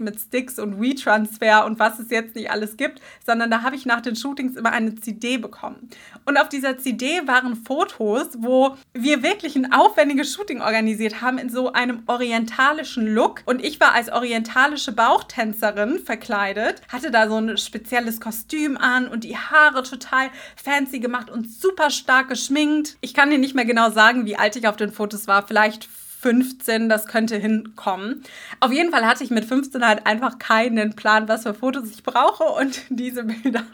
mit 0.01 0.19
Sticks 0.19 0.59
und 0.59 0.81
WeTransfer 0.81 1.65
und 1.67 1.79
was 1.79 1.99
es 1.99 2.11
jetzt 2.11 2.35
nicht 2.35 2.51
alles 2.51 2.77
gibt, 2.77 3.01
sondern 3.25 3.51
da 3.51 3.63
habe 3.63 3.77
ich 3.77 3.87
nach 3.87 4.01
den 4.01 4.17
Shootings 4.17 4.57
immer 4.57 4.73
eine 4.73 4.95
CD 4.95 5.39
bekommen. 5.39 5.91
Und 6.25 6.37
auf 6.37 6.49
dieser 6.49 6.79
CD 6.79 7.27
waren 7.27 7.57
Fotos, 7.57 8.29
wo 8.39 8.77
wir 8.93 9.23
wirklich 9.23 9.57
ein 9.57 9.73
aufwendiges 9.73 10.35
Shooting 10.35 10.61
organisiert 10.61 11.21
haben 11.21 11.39
in 11.39 11.51
so 11.51 11.73
einem 11.73 12.03
orientalischen 12.07 13.07
Look. 13.07 13.43
Und 13.47 13.65
ich 13.65 13.81
war 13.81 13.95
als 13.95 14.11
orientalische 14.11 14.93
Bauchtänzerin 14.93 15.99
verkleidet, 15.99 16.83
hatte 16.89 17.11
da 17.11 17.29
so 17.29 17.37
ein 17.37 17.57
spezielles 17.57 18.21
Kostüm 18.21 18.77
an 18.77 19.09
und 19.09 19.25
die 19.25 19.37
Haare 19.37 19.83
total 19.83 20.31
fancy 20.57 21.01
gemacht 21.01 21.31
und 21.31 21.51
super 21.51 21.91
stark 21.91 22.29
geschminkt. 22.29 22.97
Ich 23.01 23.15
kann 23.15 23.31
dir 23.31 23.39
nicht 23.39 23.55
mehr 23.55 23.65
genau 23.65 23.91
sagen, 23.91 24.27
wie 24.27 24.37
alt 24.37 24.57
ich 24.57 24.69
auf 24.69 24.77
den 24.77 24.93
Fotos 24.93 25.27
war. 25.27 25.47
Vielleicht 25.47 25.89
15, 26.21 26.89
das 26.89 27.07
könnte 27.07 27.37
hinkommen. 27.37 28.23
Auf 28.61 28.73
jeden 28.73 28.91
Fall 28.91 29.07
hatte 29.07 29.25
ich 29.25 29.31
mit 29.31 29.45
15 29.45 29.87
halt 29.87 30.07
einfach 30.07 30.39
keinen 30.39 30.95
Plan, 30.95 31.29
was 31.29 31.45
für 31.45 31.55
Fotos 31.55 31.91
ich 31.91 32.03
brauche 32.03 32.45
und 32.45 32.83
diese 32.91 33.25
Bilder 33.25 33.65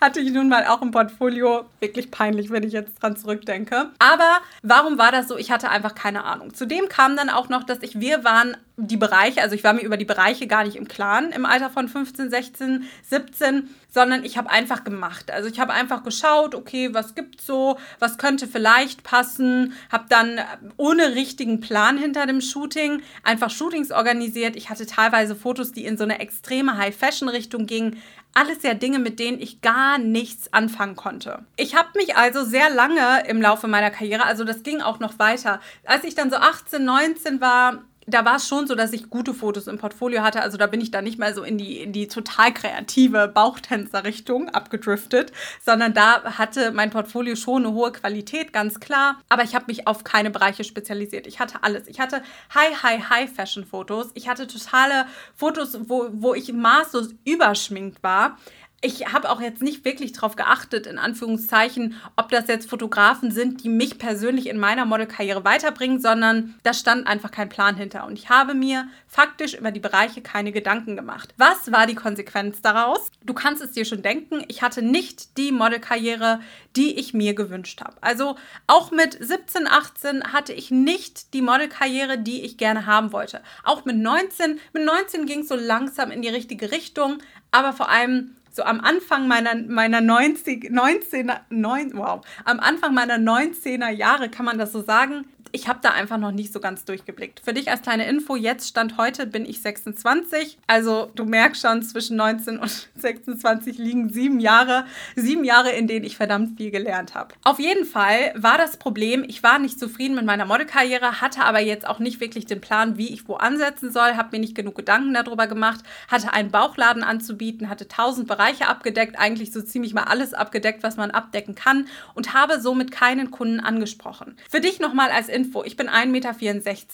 hatte 0.00 0.20
ich 0.20 0.32
nun 0.32 0.48
mal 0.48 0.66
auch 0.66 0.82
im 0.82 0.90
Portfolio. 0.90 1.64
Wirklich 1.80 2.10
peinlich, 2.10 2.50
wenn 2.50 2.62
ich 2.62 2.72
jetzt 2.72 3.02
dran 3.02 3.16
zurückdenke. 3.16 3.90
Aber 3.98 4.38
warum 4.62 4.98
war 4.98 5.10
das 5.10 5.28
so? 5.28 5.36
Ich 5.36 5.50
hatte 5.50 5.70
einfach 5.70 5.94
keine 5.94 6.24
Ahnung. 6.24 6.54
Zudem 6.54 6.88
kam 6.88 7.16
dann 7.16 7.30
auch 7.30 7.48
noch, 7.48 7.64
dass 7.64 7.82
ich, 7.82 8.00
wir 8.00 8.24
waren 8.24 8.56
die 8.78 8.98
Bereiche, 8.98 9.40
also 9.40 9.54
ich 9.54 9.64
war 9.64 9.72
mir 9.72 9.80
über 9.80 9.96
die 9.96 10.04
Bereiche 10.04 10.46
gar 10.46 10.64
nicht 10.64 10.76
im 10.76 10.86
Klaren 10.86 11.32
im 11.32 11.46
Alter 11.46 11.70
von 11.70 11.88
15, 11.88 12.28
16, 12.28 12.84
17, 13.08 13.70
sondern 13.88 14.22
ich 14.22 14.36
habe 14.36 14.50
einfach 14.50 14.84
gemacht. 14.84 15.30
Also 15.30 15.48
ich 15.48 15.58
habe 15.58 15.72
einfach 15.72 16.02
geschaut, 16.02 16.54
okay, 16.54 16.92
was 16.92 17.14
gibt's 17.14 17.46
so, 17.46 17.78
was 17.98 18.18
könnte 18.18 18.46
vielleicht 18.46 19.02
passen, 19.02 19.72
habe 19.90 20.04
dann 20.10 20.40
ohne 20.76 21.14
richtigen 21.14 21.60
Plan 21.60 21.96
hinter 21.96 22.26
dem 22.26 22.42
Shooting 22.42 23.00
einfach 23.22 23.48
Shootings 23.48 23.92
organisiert. 23.92 24.56
Ich 24.56 24.68
hatte 24.68 24.84
teilweise 24.84 25.34
Fotos, 25.34 25.72
die 25.72 25.86
in 25.86 25.96
so 25.96 26.04
eine 26.04 26.20
extreme 26.20 26.76
High-Fashion-Richtung 26.76 27.64
gingen. 27.64 28.02
Alles 28.34 28.62
ja 28.62 28.74
Dinge, 28.74 28.98
mit 28.98 29.18
denen 29.18 29.40
ich 29.40 29.62
gar 29.62 29.96
nichts 29.96 30.52
anfangen 30.52 30.96
konnte. 30.96 31.46
Ich 31.56 31.74
habe 31.74 31.88
mich 31.94 32.16
also 32.16 32.44
sehr 32.44 32.68
lange 32.68 33.26
im 33.26 33.40
Laufe 33.40 33.68
meiner 33.68 33.90
Karriere, 33.90 34.26
also 34.26 34.44
das 34.44 34.62
ging 34.62 34.82
auch 34.82 34.98
noch 35.00 35.18
weiter, 35.18 35.62
als 35.86 36.04
ich 36.04 36.14
dann 36.14 36.30
so 36.30 36.36
18, 36.36 36.84
19 36.84 37.40
war, 37.40 37.82
da 38.06 38.24
war 38.24 38.36
es 38.36 38.48
schon 38.48 38.66
so, 38.66 38.74
dass 38.74 38.92
ich 38.92 39.10
gute 39.10 39.34
Fotos 39.34 39.66
im 39.66 39.78
Portfolio 39.78 40.22
hatte. 40.22 40.40
Also 40.40 40.56
da 40.56 40.66
bin 40.66 40.80
ich 40.80 40.90
dann 40.90 41.04
nicht 41.04 41.18
mehr 41.18 41.34
so 41.34 41.42
in 41.42 41.58
die, 41.58 41.80
in 41.80 41.92
die 41.92 42.06
total 42.06 42.54
kreative 42.54 43.28
Bauchtänzer-Richtung 43.28 44.48
abgedriftet, 44.48 45.32
sondern 45.64 45.92
da 45.92 46.22
hatte 46.38 46.70
mein 46.70 46.90
Portfolio 46.90 47.34
schon 47.34 47.66
eine 47.66 47.74
hohe 47.74 47.92
Qualität, 47.92 48.52
ganz 48.52 48.78
klar. 48.78 49.20
Aber 49.28 49.42
ich 49.42 49.54
habe 49.54 49.64
mich 49.66 49.86
auf 49.86 50.04
keine 50.04 50.30
Bereiche 50.30 50.62
spezialisiert. 50.62 51.26
Ich 51.26 51.40
hatte 51.40 51.62
alles. 51.62 51.88
Ich 51.88 51.98
hatte 51.98 52.22
High, 52.54 52.82
High, 52.82 53.10
High 53.10 53.30
Fashion 53.30 53.64
Fotos. 53.64 54.10
Ich 54.14 54.28
hatte 54.28 54.46
totale 54.46 55.06
Fotos, 55.34 55.76
wo, 55.88 56.08
wo 56.12 56.34
ich 56.34 56.52
maßlos 56.52 57.14
überschminkt 57.24 58.02
war. 58.02 58.38
Ich 58.82 59.12
habe 59.12 59.30
auch 59.30 59.40
jetzt 59.40 59.62
nicht 59.62 59.84
wirklich 59.84 60.12
darauf 60.12 60.36
geachtet, 60.36 60.86
in 60.86 60.98
Anführungszeichen, 60.98 61.94
ob 62.14 62.28
das 62.28 62.46
jetzt 62.46 62.68
Fotografen 62.68 63.30
sind, 63.30 63.64
die 63.64 63.70
mich 63.70 63.98
persönlich 63.98 64.48
in 64.48 64.58
meiner 64.58 64.84
Modelkarriere 64.84 65.44
weiterbringen, 65.44 65.98
sondern 65.98 66.54
da 66.62 66.74
stand 66.74 67.06
einfach 67.06 67.30
kein 67.30 67.48
Plan 67.48 67.76
hinter. 67.76 68.06
Und 68.06 68.18
ich 68.18 68.28
habe 68.28 68.54
mir 68.54 68.86
faktisch 69.08 69.54
über 69.54 69.70
die 69.70 69.80
Bereiche 69.80 70.20
keine 70.20 70.52
Gedanken 70.52 70.94
gemacht. 70.94 71.32
Was 71.38 71.72
war 71.72 71.86
die 71.86 71.94
Konsequenz 71.94 72.60
daraus? 72.60 73.08
Du 73.24 73.32
kannst 73.32 73.62
es 73.62 73.72
dir 73.72 73.86
schon 73.86 74.02
denken, 74.02 74.44
ich 74.46 74.60
hatte 74.60 74.82
nicht 74.82 75.38
die 75.38 75.52
Modelkarriere, 75.52 76.40
die 76.76 76.98
ich 76.98 77.14
mir 77.14 77.34
gewünscht 77.34 77.80
habe. 77.80 77.96
Also 78.02 78.36
auch 78.66 78.90
mit 78.90 79.16
17, 79.18 79.66
18 79.66 80.32
hatte 80.34 80.52
ich 80.52 80.70
nicht 80.70 81.32
die 81.32 81.42
Modelkarriere, 81.42 82.18
die 82.18 82.42
ich 82.42 82.58
gerne 82.58 82.84
haben 82.84 83.12
wollte. 83.12 83.40
Auch 83.64 83.86
mit 83.86 83.96
19, 83.96 84.60
mit 84.74 84.84
19 84.84 85.24
ging 85.24 85.40
es 85.40 85.48
so 85.48 85.56
langsam 85.56 86.10
in 86.10 86.20
die 86.20 86.28
richtige 86.28 86.70
Richtung, 86.70 87.18
aber 87.50 87.72
vor 87.72 87.88
allem 87.88 88.36
so 88.56 88.62
am 88.62 88.80
Anfang 88.80 89.28
meiner, 89.28 89.54
meiner 89.54 90.00
90, 90.00 90.70
19er, 90.70 91.40
9, 91.50 91.92
wow, 91.94 92.22
am 92.46 92.58
Anfang 92.58 92.94
meiner 92.94 93.16
19er 93.16 93.90
Jahre 93.90 94.30
kann 94.30 94.46
man 94.46 94.56
das 94.56 94.72
so 94.72 94.80
sagen, 94.80 95.26
ich 95.56 95.68
habe 95.68 95.78
da 95.80 95.90
einfach 95.90 96.18
noch 96.18 96.32
nicht 96.32 96.52
so 96.52 96.60
ganz 96.60 96.84
durchgeblickt. 96.84 97.40
Für 97.42 97.54
dich 97.54 97.70
als 97.70 97.80
kleine 97.80 98.06
Info, 98.06 98.36
jetzt 98.36 98.68
Stand 98.68 98.98
heute 98.98 99.26
bin 99.26 99.46
ich 99.46 99.62
26. 99.62 100.58
Also 100.66 101.10
du 101.14 101.24
merkst 101.24 101.62
schon, 101.62 101.82
zwischen 101.82 102.18
19 102.18 102.58
und 102.58 102.88
26 102.96 103.78
liegen 103.78 104.10
sieben 104.10 104.38
Jahre. 104.38 104.84
Sieben 105.14 105.44
Jahre, 105.44 105.70
in 105.70 105.86
denen 105.86 106.04
ich 106.04 106.18
verdammt 106.18 106.58
viel 106.58 106.70
gelernt 106.70 107.14
habe. 107.14 107.34
Auf 107.42 107.58
jeden 107.58 107.86
Fall 107.86 108.34
war 108.36 108.58
das 108.58 108.76
Problem, 108.76 109.24
ich 109.26 109.42
war 109.42 109.58
nicht 109.58 109.80
zufrieden 109.80 110.14
mit 110.14 110.26
meiner 110.26 110.44
Modelkarriere, 110.44 111.22
hatte 111.22 111.42
aber 111.42 111.60
jetzt 111.60 111.88
auch 111.88 112.00
nicht 112.00 112.20
wirklich 112.20 112.44
den 112.44 112.60
Plan, 112.60 112.98
wie 112.98 113.14
ich 113.14 113.26
wo 113.26 113.36
ansetzen 113.36 113.90
soll, 113.90 114.16
habe 114.16 114.28
mir 114.32 114.40
nicht 114.40 114.54
genug 114.54 114.74
Gedanken 114.74 115.14
darüber 115.14 115.46
gemacht, 115.46 115.80
hatte 116.08 116.34
einen 116.34 116.50
Bauchladen 116.50 117.02
anzubieten, 117.02 117.70
hatte 117.70 117.88
tausend 117.88 118.28
Bereiche 118.28 118.68
abgedeckt, 118.68 119.18
eigentlich 119.18 119.52
so 119.52 119.62
ziemlich 119.62 119.94
mal 119.94 120.04
alles 120.04 120.34
abgedeckt, 120.34 120.82
was 120.82 120.98
man 120.98 121.12
abdecken 121.12 121.54
kann 121.54 121.86
und 122.12 122.34
habe 122.34 122.60
somit 122.60 122.90
keinen 122.90 123.30
Kunden 123.30 123.60
angesprochen. 123.60 124.36
Für 124.50 124.60
dich 124.60 124.80
nochmal 124.80 125.10
als 125.10 125.30
Info, 125.46 125.64
ich 125.64 125.76
bin 125.76 125.88
1,64 125.88 126.06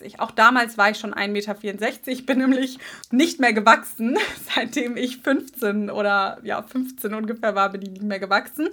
Meter. 0.02 0.22
Auch 0.22 0.30
damals 0.30 0.78
war 0.78 0.90
ich 0.90 0.98
schon 0.98 1.14
1,64 1.14 1.28
Meter. 1.28 1.98
Ich 2.06 2.26
bin 2.26 2.38
nämlich 2.38 2.78
nicht 3.10 3.40
mehr 3.40 3.52
gewachsen. 3.52 4.16
Seitdem 4.54 4.96
ich 4.96 5.18
15 5.18 5.90
oder 5.90 6.38
ja, 6.42 6.62
15 6.62 7.14
ungefähr 7.14 7.54
war, 7.54 7.70
bin 7.70 7.82
ich 7.82 7.90
nicht 7.90 8.02
mehr 8.02 8.20
gewachsen. 8.20 8.68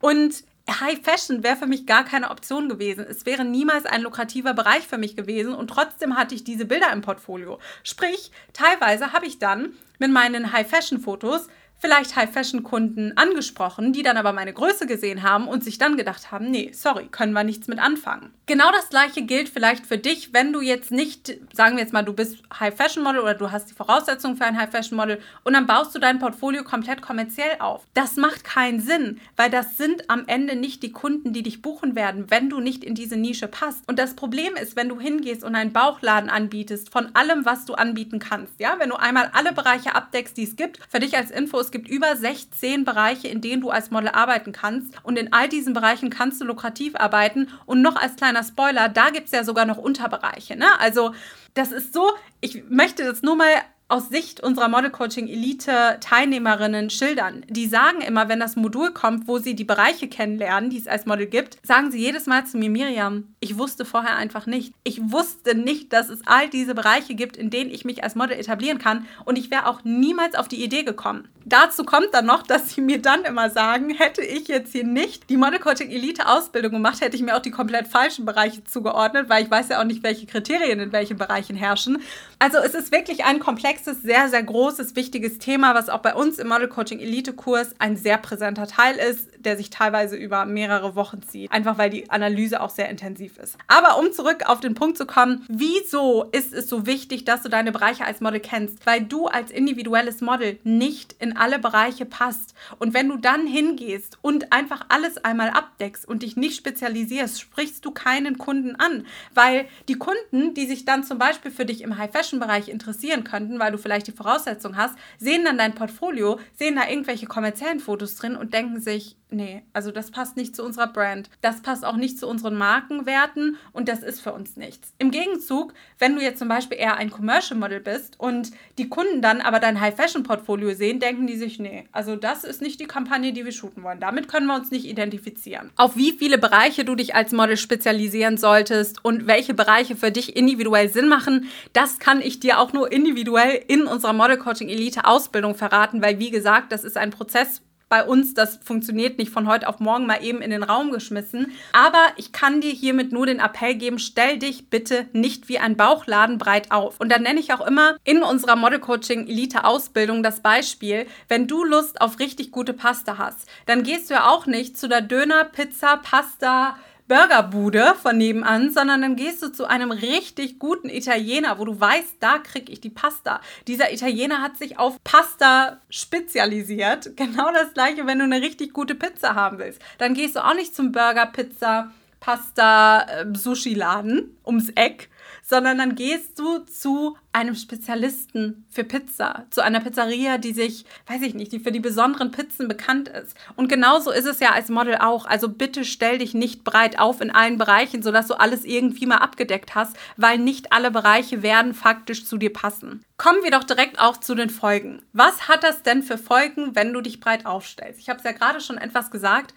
Und 0.00 0.44
High 0.68 1.00
Fashion 1.02 1.42
wäre 1.42 1.56
für 1.56 1.66
mich 1.66 1.86
gar 1.86 2.04
keine 2.04 2.30
Option 2.30 2.68
gewesen. 2.68 3.04
Es 3.08 3.26
wäre 3.26 3.44
niemals 3.44 3.84
ein 3.84 4.02
lukrativer 4.02 4.54
Bereich 4.54 4.86
für 4.86 4.96
mich 4.96 5.14
gewesen 5.14 5.54
und 5.54 5.68
trotzdem 5.68 6.16
hatte 6.16 6.34
ich 6.34 6.42
diese 6.42 6.64
Bilder 6.64 6.90
im 6.92 7.02
Portfolio. 7.02 7.58
Sprich, 7.82 8.30
teilweise 8.54 9.12
habe 9.12 9.26
ich 9.26 9.38
dann 9.38 9.74
mit 9.98 10.10
meinen 10.10 10.52
High 10.52 10.68
Fashion 10.68 11.00
Fotos 11.00 11.48
vielleicht 11.84 12.16
High-Fashion-Kunden 12.16 13.12
angesprochen, 13.18 13.92
die 13.92 14.02
dann 14.02 14.16
aber 14.16 14.32
meine 14.32 14.54
Größe 14.54 14.86
gesehen 14.86 15.22
haben 15.22 15.46
und 15.46 15.62
sich 15.62 15.76
dann 15.76 15.98
gedacht 15.98 16.32
haben, 16.32 16.50
nee, 16.50 16.70
sorry, 16.72 17.08
können 17.08 17.34
wir 17.34 17.44
nichts 17.44 17.68
mit 17.68 17.78
anfangen. 17.78 18.32
Genau 18.46 18.72
das 18.72 18.88
gleiche 18.88 19.20
gilt 19.20 19.50
vielleicht 19.50 19.84
für 19.84 19.98
dich, 19.98 20.32
wenn 20.32 20.54
du 20.54 20.62
jetzt 20.62 20.90
nicht, 20.90 21.36
sagen 21.52 21.76
wir 21.76 21.82
jetzt 21.82 21.92
mal, 21.92 22.02
du 22.02 22.14
bist 22.14 22.38
High-Fashion-Model 22.58 23.20
oder 23.20 23.34
du 23.34 23.52
hast 23.52 23.68
die 23.68 23.74
Voraussetzungen 23.74 24.38
für 24.38 24.46
ein 24.46 24.58
High-Fashion-Model 24.58 25.20
und 25.44 25.52
dann 25.52 25.66
baust 25.66 25.94
du 25.94 25.98
dein 25.98 26.18
Portfolio 26.18 26.64
komplett 26.64 27.02
kommerziell 27.02 27.56
auf. 27.58 27.82
Das 27.92 28.16
macht 28.16 28.44
keinen 28.44 28.80
Sinn, 28.80 29.20
weil 29.36 29.50
das 29.50 29.76
sind 29.76 30.08
am 30.08 30.24
Ende 30.26 30.56
nicht 30.56 30.82
die 30.82 30.92
Kunden, 30.92 31.34
die 31.34 31.42
dich 31.42 31.60
buchen 31.60 31.94
werden, 31.94 32.30
wenn 32.30 32.48
du 32.48 32.60
nicht 32.60 32.82
in 32.82 32.94
diese 32.94 33.18
Nische 33.18 33.46
passt. 33.46 33.86
Und 33.86 33.98
das 33.98 34.14
Problem 34.14 34.54
ist, 34.56 34.74
wenn 34.74 34.88
du 34.88 34.98
hingehst 34.98 35.44
und 35.44 35.54
einen 35.54 35.74
Bauchladen 35.74 36.30
anbietest 36.30 36.90
von 36.90 37.14
allem, 37.14 37.44
was 37.44 37.66
du 37.66 37.74
anbieten 37.74 38.20
kannst, 38.20 38.58
ja, 38.58 38.76
wenn 38.78 38.88
du 38.88 38.96
einmal 38.96 39.30
alle 39.34 39.52
Bereiche 39.52 39.94
abdeckst, 39.94 40.38
die 40.38 40.44
es 40.44 40.56
gibt, 40.56 40.80
für 40.88 41.00
dich 41.00 41.14
als 41.14 41.30
Info, 41.30 41.60
es 41.60 41.73
gibt 41.74 41.88
über 41.88 42.14
16 42.14 42.84
Bereiche, 42.84 43.26
in 43.26 43.40
denen 43.40 43.60
du 43.60 43.70
als 43.70 43.90
Model 43.90 44.10
arbeiten 44.10 44.52
kannst. 44.52 44.94
Und 45.02 45.18
in 45.18 45.32
all 45.32 45.48
diesen 45.48 45.74
Bereichen 45.74 46.08
kannst 46.08 46.40
du 46.40 46.44
lukrativ 46.44 46.94
arbeiten. 46.94 47.48
Und 47.66 47.82
noch 47.82 47.96
als 47.96 48.14
kleiner 48.14 48.44
Spoiler, 48.44 48.88
da 48.88 49.10
gibt 49.10 49.26
es 49.26 49.32
ja 49.32 49.42
sogar 49.42 49.66
noch 49.66 49.76
Unterbereiche. 49.76 50.56
Ne? 50.56 50.66
Also 50.78 51.14
das 51.54 51.72
ist 51.72 51.92
so, 51.92 52.12
ich 52.40 52.62
möchte 52.68 53.04
das 53.04 53.22
nur 53.22 53.34
mal 53.34 53.50
aus 53.88 54.08
Sicht 54.08 54.40
unserer 54.40 54.68
Model 54.68 54.90
Coaching 54.90 55.28
Elite 55.28 55.98
Teilnehmerinnen 56.00 56.88
schildern. 56.88 57.44
Die 57.48 57.66
sagen 57.66 58.00
immer, 58.00 58.28
wenn 58.28 58.40
das 58.40 58.56
Modul 58.56 58.92
kommt, 58.92 59.28
wo 59.28 59.38
sie 59.38 59.54
die 59.54 59.64
Bereiche 59.64 60.08
kennenlernen, 60.08 60.70
die 60.70 60.78
es 60.78 60.86
als 60.86 61.04
Model 61.06 61.26
gibt, 61.26 61.58
sagen 61.62 61.90
sie 61.90 61.98
jedes 61.98 62.26
Mal 62.26 62.46
zu 62.46 62.56
mir, 62.56 62.70
Miriam, 62.70 63.34
ich 63.40 63.58
wusste 63.58 63.84
vorher 63.84 64.16
einfach 64.16 64.46
nicht. 64.46 64.72
Ich 64.84 65.12
wusste 65.12 65.54
nicht, 65.54 65.92
dass 65.92 66.08
es 66.08 66.20
all 66.26 66.48
diese 66.48 66.74
Bereiche 66.74 67.14
gibt, 67.14 67.36
in 67.36 67.50
denen 67.50 67.70
ich 67.70 67.84
mich 67.84 68.02
als 68.02 68.14
Model 68.14 68.38
etablieren 68.38 68.78
kann 68.78 69.06
und 69.26 69.38
ich 69.38 69.50
wäre 69.50 69.66
auch 69.66 69.84
niemals 69.84 70.34
auf 70.34 70.48
die 70.48 70.64
Idee 70.64 70.82
gekommen. 70.82 71.28
Dazu 71.46 71.84
kommt 71.84 72.08
dann 72.12 72.24
noch, 72.24 72.42
dass 72.42 72.70
sie 72.70 72.80
mir 72.80 73.02
dann 73.02 73.24
immer 73.24 73.50
sagen, 73.50 73.90
hätte 73.90 74.22
ich 74.22 74.48
jetzt 74.48 74.72
hier 74.72 74.84
nicht 74.84 75.28
die 75.28 75.36
Model 75.36 75.58
Coaching 75.58 75.90
Elite 75.90 76.26
Ausbildung 76.26 76.72
gemacht, 76.72 77.02
hätte 77.02 77.16
ich 77.16 77.22
mir 77.22 77.36
auch 77.36 77.42
die 77.42 77.50
komplett 77.50 77.86
falschen 77.86 78.24
Bereiche 78.24 78.64
zugeordnet, 78.64 79.28
weil 79.28 79.44
ich 79.44 79.50
weiß 79.50 79.68
ja 79.68 79.80
auch 79.80 79.84
nicht, 79.84 80.02
welche 80.02 80.24
Kriterien 80.24 80.80
in 80.80 80.92
welchen 80.92 81.18
Bereichen 81.18 81.54
herrschen. 81.54 81.98
Also 82.38 82.56
es 82.58 82.72
ist 82.72 82.92
wirklich 82.92 83.26
ein 83.26 83.40
komplexes, 83.40 83.73
sehr, 83.82 84.28
sehr 84.28 84.42
großes, 84.42 84.96
wichtiges 84.96 85.38
Thema, 85.38 85.74
was 85.74 85.88
auch 85.88 86.00
bei 86.00 86.14
uns 86.14 86.38
im 86.38 86.48
Model 86.48 86.68
Coaching 86.68 87.00
Elite 87.00 87.32
Kurs 87.32 87.74
ein 87.78 87.96
sehr 87.96 88.18
präsenter 88.18 88.66
Teil 88.66 88.96
ist, 88.96 89.28
der 89.38 89.56
sich 89.56 89.70
teilweise 89.70 90.16
über 90.16 90.44
mehrere 90.44 90.94
Wochen 90.96 91.22
zieht, 91.22 91.52
einfach 91.52 91.78
weil 91.78 91.90
die 91.90 92.10
Analyse 92.10 92.60
auch 92.60 92.70
sehr 92.70 92.88
intensiv 92.88 93.38
ist. 93.38 93.56
Aber 93.66 93.98
um 93.98 94.12
zurück 94.12 94.44
auf 94.46 94.60
den 94.60 94.74
Punkt 94.74 94.96
zu 94.96 95.06
kommen, 95.06 95.44
wieso 95.48 96.24
ist 96.32 96.52
es 96.52 96.68
so 96.68 96.86
wichtig, 96.86 97.24
dass 97.24 97.42
du 97.42 97.48
deine 97.48 97.72
Bereiche 97.72 98.04
als 98.04 98.20
Model 98.20 98.40
kennst? 98.40 98.84
Weil 98.86 99.02
du 99.02 99.26
als 99.26 99.50
individuelles 99.50 100.20
Model 100.20 100.58
nicht 100.64 101.14
in 101.18 101.36
alle 101.36 101.58
Bereiche 101.58 102.06
passt. 102.06 102.54
Und 102.78 102.94
wenn 102.94 103.08
du 103.08 103.16
dann 103.16 103.46
hingehst 103.46 104.18
und 104.22 104.52
einfach 104.52 104.86
alles 104.88 105.18
einmal 105.24 105.50
abdeckst 105.50 106.06
und 106.06 106.22
dich 106.22 106.36
nicht 106.36 106.56
spezialisierst, 106.56 107.40
sprichst 107.40 107.84
du 107.84 107.90
keinen 107.90 108.38
Kunden 108.38 108.76
an, 108.76 109.06
weil 109.34 109.66
die 109.88 109.98
Kunden, 109.98 110.54
die 110.54 110.66
sich 110.66 110.84
dann 110.84 111.04
zum 111.04 111.18
Beispiel 111.18 111.50
für 111.50 111.64
dich 111.64 111.82
im 111.82 111.98
High-Fashion-Bereich 111.98 112.68
interessieren 112.68 113.24
könnten, 113.24 113.58
weil 113.64 113.72
du 113.72 113.78
vielleicht 113.78 114.06
die 114.06 114.12
Voraussetzung 114.12 114.76
hast, 114.76 114.94
sehen 115.18 115.44
dann 115.44 115.56
dein 115.56 115.74
Portfolio, 115.74 116.38
sehen 116.54 116.76
da 116.76 116.86
irgendwelche 116.86 117.24
kommerziellen 117.24 117.80
Fotos 117.80 118.14
drin 118.16 118.36
und 118.36 118.52
denken 118.52 118.78
sich, 118.78 119.16
nee, 119.30 119.62
also 119.72 119.90
das 119.90 120.10
passt 120.10 120.36
nicht 120.36 120.54
zu 120.54 120.62
unserer 120.64 120.86
Brand. 120.86 121.28
Das 121.40 121.62
passt 121.62 121.84
auch 121.84 121.96
nicht 121.96 122.18
zu 122.18 122.28
unseren 122.28 122.56
Markenwerten 122.56 123.56
und 123.72 123.88
das 123.88 124.02
ist 124.02 124.20
für 124.20 124.32
uns 124.32 124.56
nichts. 124.56 124.92
Im 124.98 125.10
Gegenzug, 125.10 125.74
wenn 125.98 126.14
du 126.14 126.22
jetzt 126.22 126.38
zum 126.38 126.48
Beispiel 126.48 126.78
eher 126.78 126.96
ein 126.96 127.10
Commercial 127.10 127.58
Model 127.58 127.80
bist 127.80 128.20
und 128.20 128.50
die 128.78 128.88
Kunden 128.88 129.22
dann 129.22 129.40
aber 129.40 129.60
dein 129.60 129.80
High-Fashion-Portfolio 129.80 130.74
sehen, 130.74 131.00
denken 131.00 131.26
die 131.26 131.36
sich, 131.36 131.58
nee, 131.58 131.86
also 131.92 132.16
das 132.16 132.44
ist 132.44 132.62
nicht 132.62 132.80
die 132.80 132.86
Kampagne, 132.86 133.32
die 133.32 133.44
wir 133.44 133.52
shooten 133.52 133.82
wollen. 133.82 134.00
Damit 134.00 134.28
können 134.28 134.46
wir 134.46 134.54
uns 134.54 134.70
nicht 134.70 134.84
identifizieren. 134.84 135.70
Auf 135.76 135.96
wie 135.96 136.12
viele 136.12 136.38
Bereiche 136.38 136.84
du 136.84 136.94
dich 136.94 137.14
als 137.14 137.32
Model 137.32 137.56
spezialisieren 137.56 138.36
solltest 138.36 139.04
und 139.04 139.26
welche 139.26 139.54
Bereiche 139.54 139.96
für 139.96 140.10
dich 140.10 140.36
individuell 140.36 140.88
Sinn 140.88 141.08
machen, 141.08 141.48
das 141.72 141.98
kann 141.98 142.20
ich 142.20 142.40
dir 142.40 142.58
auch 142.58 142.72
nur 142.72 142.92
individuell 142.92 143.53
in 143.56 143.86
unserer 143.86 144.12
Model 144.12 144.36
Coaching 144.36 144.68
Elite 144.68 145.04
Ausbildung 145.04 145.54
verraten, 145.54 146.02
weil 146.02 146.18
wie 146.18 146.30
gesagt, 146.30 146.72
das 146.72 146.84
ist 146.84 146.96
ein 146.96 147.10
Prozess, 147.10 147.62
bei 147.94 148.04
uns, 148.04 148.34
das 148.34 148.58
funktioniert 148.64 149.18
nicht 149.18 149.30
von 149.30 149.46
heute 149.46 149.68
auf 149.68 149.78
morgen 149.78 150.06
mal 150.06 150.24
eben 150.24 150.42
in 150.42 150.50
den 150.50 150.64
Raum 150.64 150.90
geschmissen. 150.90 151.52
Aber 151.72 152.04
ich 152.16 152.32
kann 152.32 152.60
dir 152.60 152.72
hiermit 152.72 153.12
nur 153.12 153.26
den 153.26 153.38
Appell 153.38 153.76
geben, 153.76 154.00
stell 154.00 154.38
dich 154.38 154.68
bitte 154.68 155.06
nicht 155.12 155.48
wie 155.48 155.58
ein 155.58 155.76
Bauchladen 155.76 156.38
breit 156.38 156.72
auf. 156.72 156.98
Und 156.98 157.10
dann 157.12 157.22
nenne 157.22 157.38
ich 157.38 157.52
auch 157.52 157.64
immer 157.64 157.96
in 158.02 158.24
unserer 158.24 158.56
Model 158.56 158.80
Coaching 158.80 159.28
Elite 159.28 159.64
Ausbildung 159.64 160.24
das 160.24 160.40
Beispiel, 160.40 161.06
wenn 161.28 161.46
du 161.46 161.62
Lust 161.62 162.00
auf 162.00 162.18
richtig 162.18 162.50
gute 162.50 162.72
Pasta 162.72 163.18
hast, 163.18 163.48
dann 163.66 163.84
gehst 163.84 164.10
du 164.10 164.14
ja 164.14 164.28
auch 164.28 164.46
nicht 164.46 164.76
zu 164.76 164.88
der 164.88 165.00
Döner, 165.00 165.44
Pizza, 165.44 165.98
Pasta, 165.98 166.76
Burgerbude 167.06 167.94
von 168.00 168.16
nebenan, 168.16 168.72
sondern 168.72 169.02
dann 169.02 169.16
gehst 169.16 169.42
du 169.42 169.52
zu 169.52 169.66
einem 169.66 169.90
richtig 169.90 170.58
guten 170.58 170.88
Italiener, 170.88 171.58
wo 171.58 171.66
du 171.66 171.78
weißt, 171.78 172.16
da 172.20 172.38
kriege 172.38 172.72
ich 172.72 172.80
die 172.80 172.90
Pasta. 172.90 173.40
Dieser 173.66 173.92
Italiener 173.92 174.40
hat 174.40 174.56
sich 174.56 174.78
auf 174.78 175.02
Pasta 175.04 175.80
spezialisiert. 175.90 177.10
Genau 177.24 177.50
das 177.52 177.72
gleiche, 177.72 178.06
wenn 178.06 178.18
du 178.18 178.24
eine 178.24 178.42
richtig 178.42 178.72
gute 178.72 178.94
Pizza 178.94 179.34
haben 179.34 179.58
willst. 179.58 179.80
Dann 179.98 180.14
gehst 180.14 180.36
du 180.36 180.44
auch 180.44 180.54
nicht 180.54 180.74
zum 180.74 180.92
Burger, 180.92 181.26
Pizza, 181.26 181.90
Pasta, 182.20 183.02
äh, 183.02 183.26
Sushi-Laden 183.34 184.36
ums 184.44 184.70
Eck, 184.70 185.08
sondern 185.44 185.78
dann 185.78 185.94
gehst 185.94 186.38
du 186.38 186.58
zu 186.60 187.16
einem 187.32 187.54
Spezialisten 187.54 188.64
für 188.70 188.82
Pizza, 188.82 189.44
zu 189.50 189.62
einer 189.62 189.80
Pizzeria, 189.80 190.38
die 190.38 190.52
sich, 190.52 190.86
weiß 191.06 191.20
ich 191.22 191.34
nicht, 191.34 191.52
die 191.52 191.60
für 191.60 191.72
die 191.72 191.80
besonderen 191.80 192.30
Pizzen 192.30 192.66
bekannt 192.66 193.08
ist. 193.08 193.36
Und 193.56 193.68
genauso 193.68 194.10
ist 194.10 194.24
es 194.24 194.40
ja 194.40 194.52
als 194.52 194.70
Model 194.70 194.96
auch. 194.96 195.26
Also 195.26 195.48
bitte 195.48 195.84
stell 195.84 196.18
dich 196.18 196.32
nicht 196.32 196.64
breit 196.64 196.98
auf 196.98 197.20
in 197.20 197.30
allen 197.30 197.58
Bereichen, 197.58 198.02
sodass 198.02 198.28
du 198.28 198.34
alles 198.34 198.64
irgendwie 198.64 199.06
mal 199.06 199.18
abgedeckt 199.18 199.74
hast, 199.74 199.96
weil 200.16 200.38
nicht 200.38 200.72
alle 200.72 200.90
Bereiche 200.90 201.42
werden 201.42 201.74
faktisch 201.74 202.24
zu 202.24 202.38
dir 202.38 202.52
passen. 202.52 203.04
Kommen 203.18 203.42
wir 203.42 203.50
doch 203.50 203.64
direkt 203.64 204.00
auch 204.00 204.16
zu 204.16 204.34
den 204.34 204.50
Folgen. 204.50 205.02
Was 205.12 205.48
hat 205.48 205.62
das 205.62 205.82
denn 205.82 206.02
für 206.02 206.18
Folgen, 206.18 206.74
wenn 206.74 206.92
du 206.92 207.00
dich 207.00 207.20
breit 207.20 207.46
aufstellst? 207.46 208.00
Ich 208.00 208.08
habe 208.08 208.18
es 208.18 208.24
ja 208.24 208.32
gerade 208.32 208.60
schon 208.60 208.78
etwas 208.78 209.10
gesagt. 209.10 209.54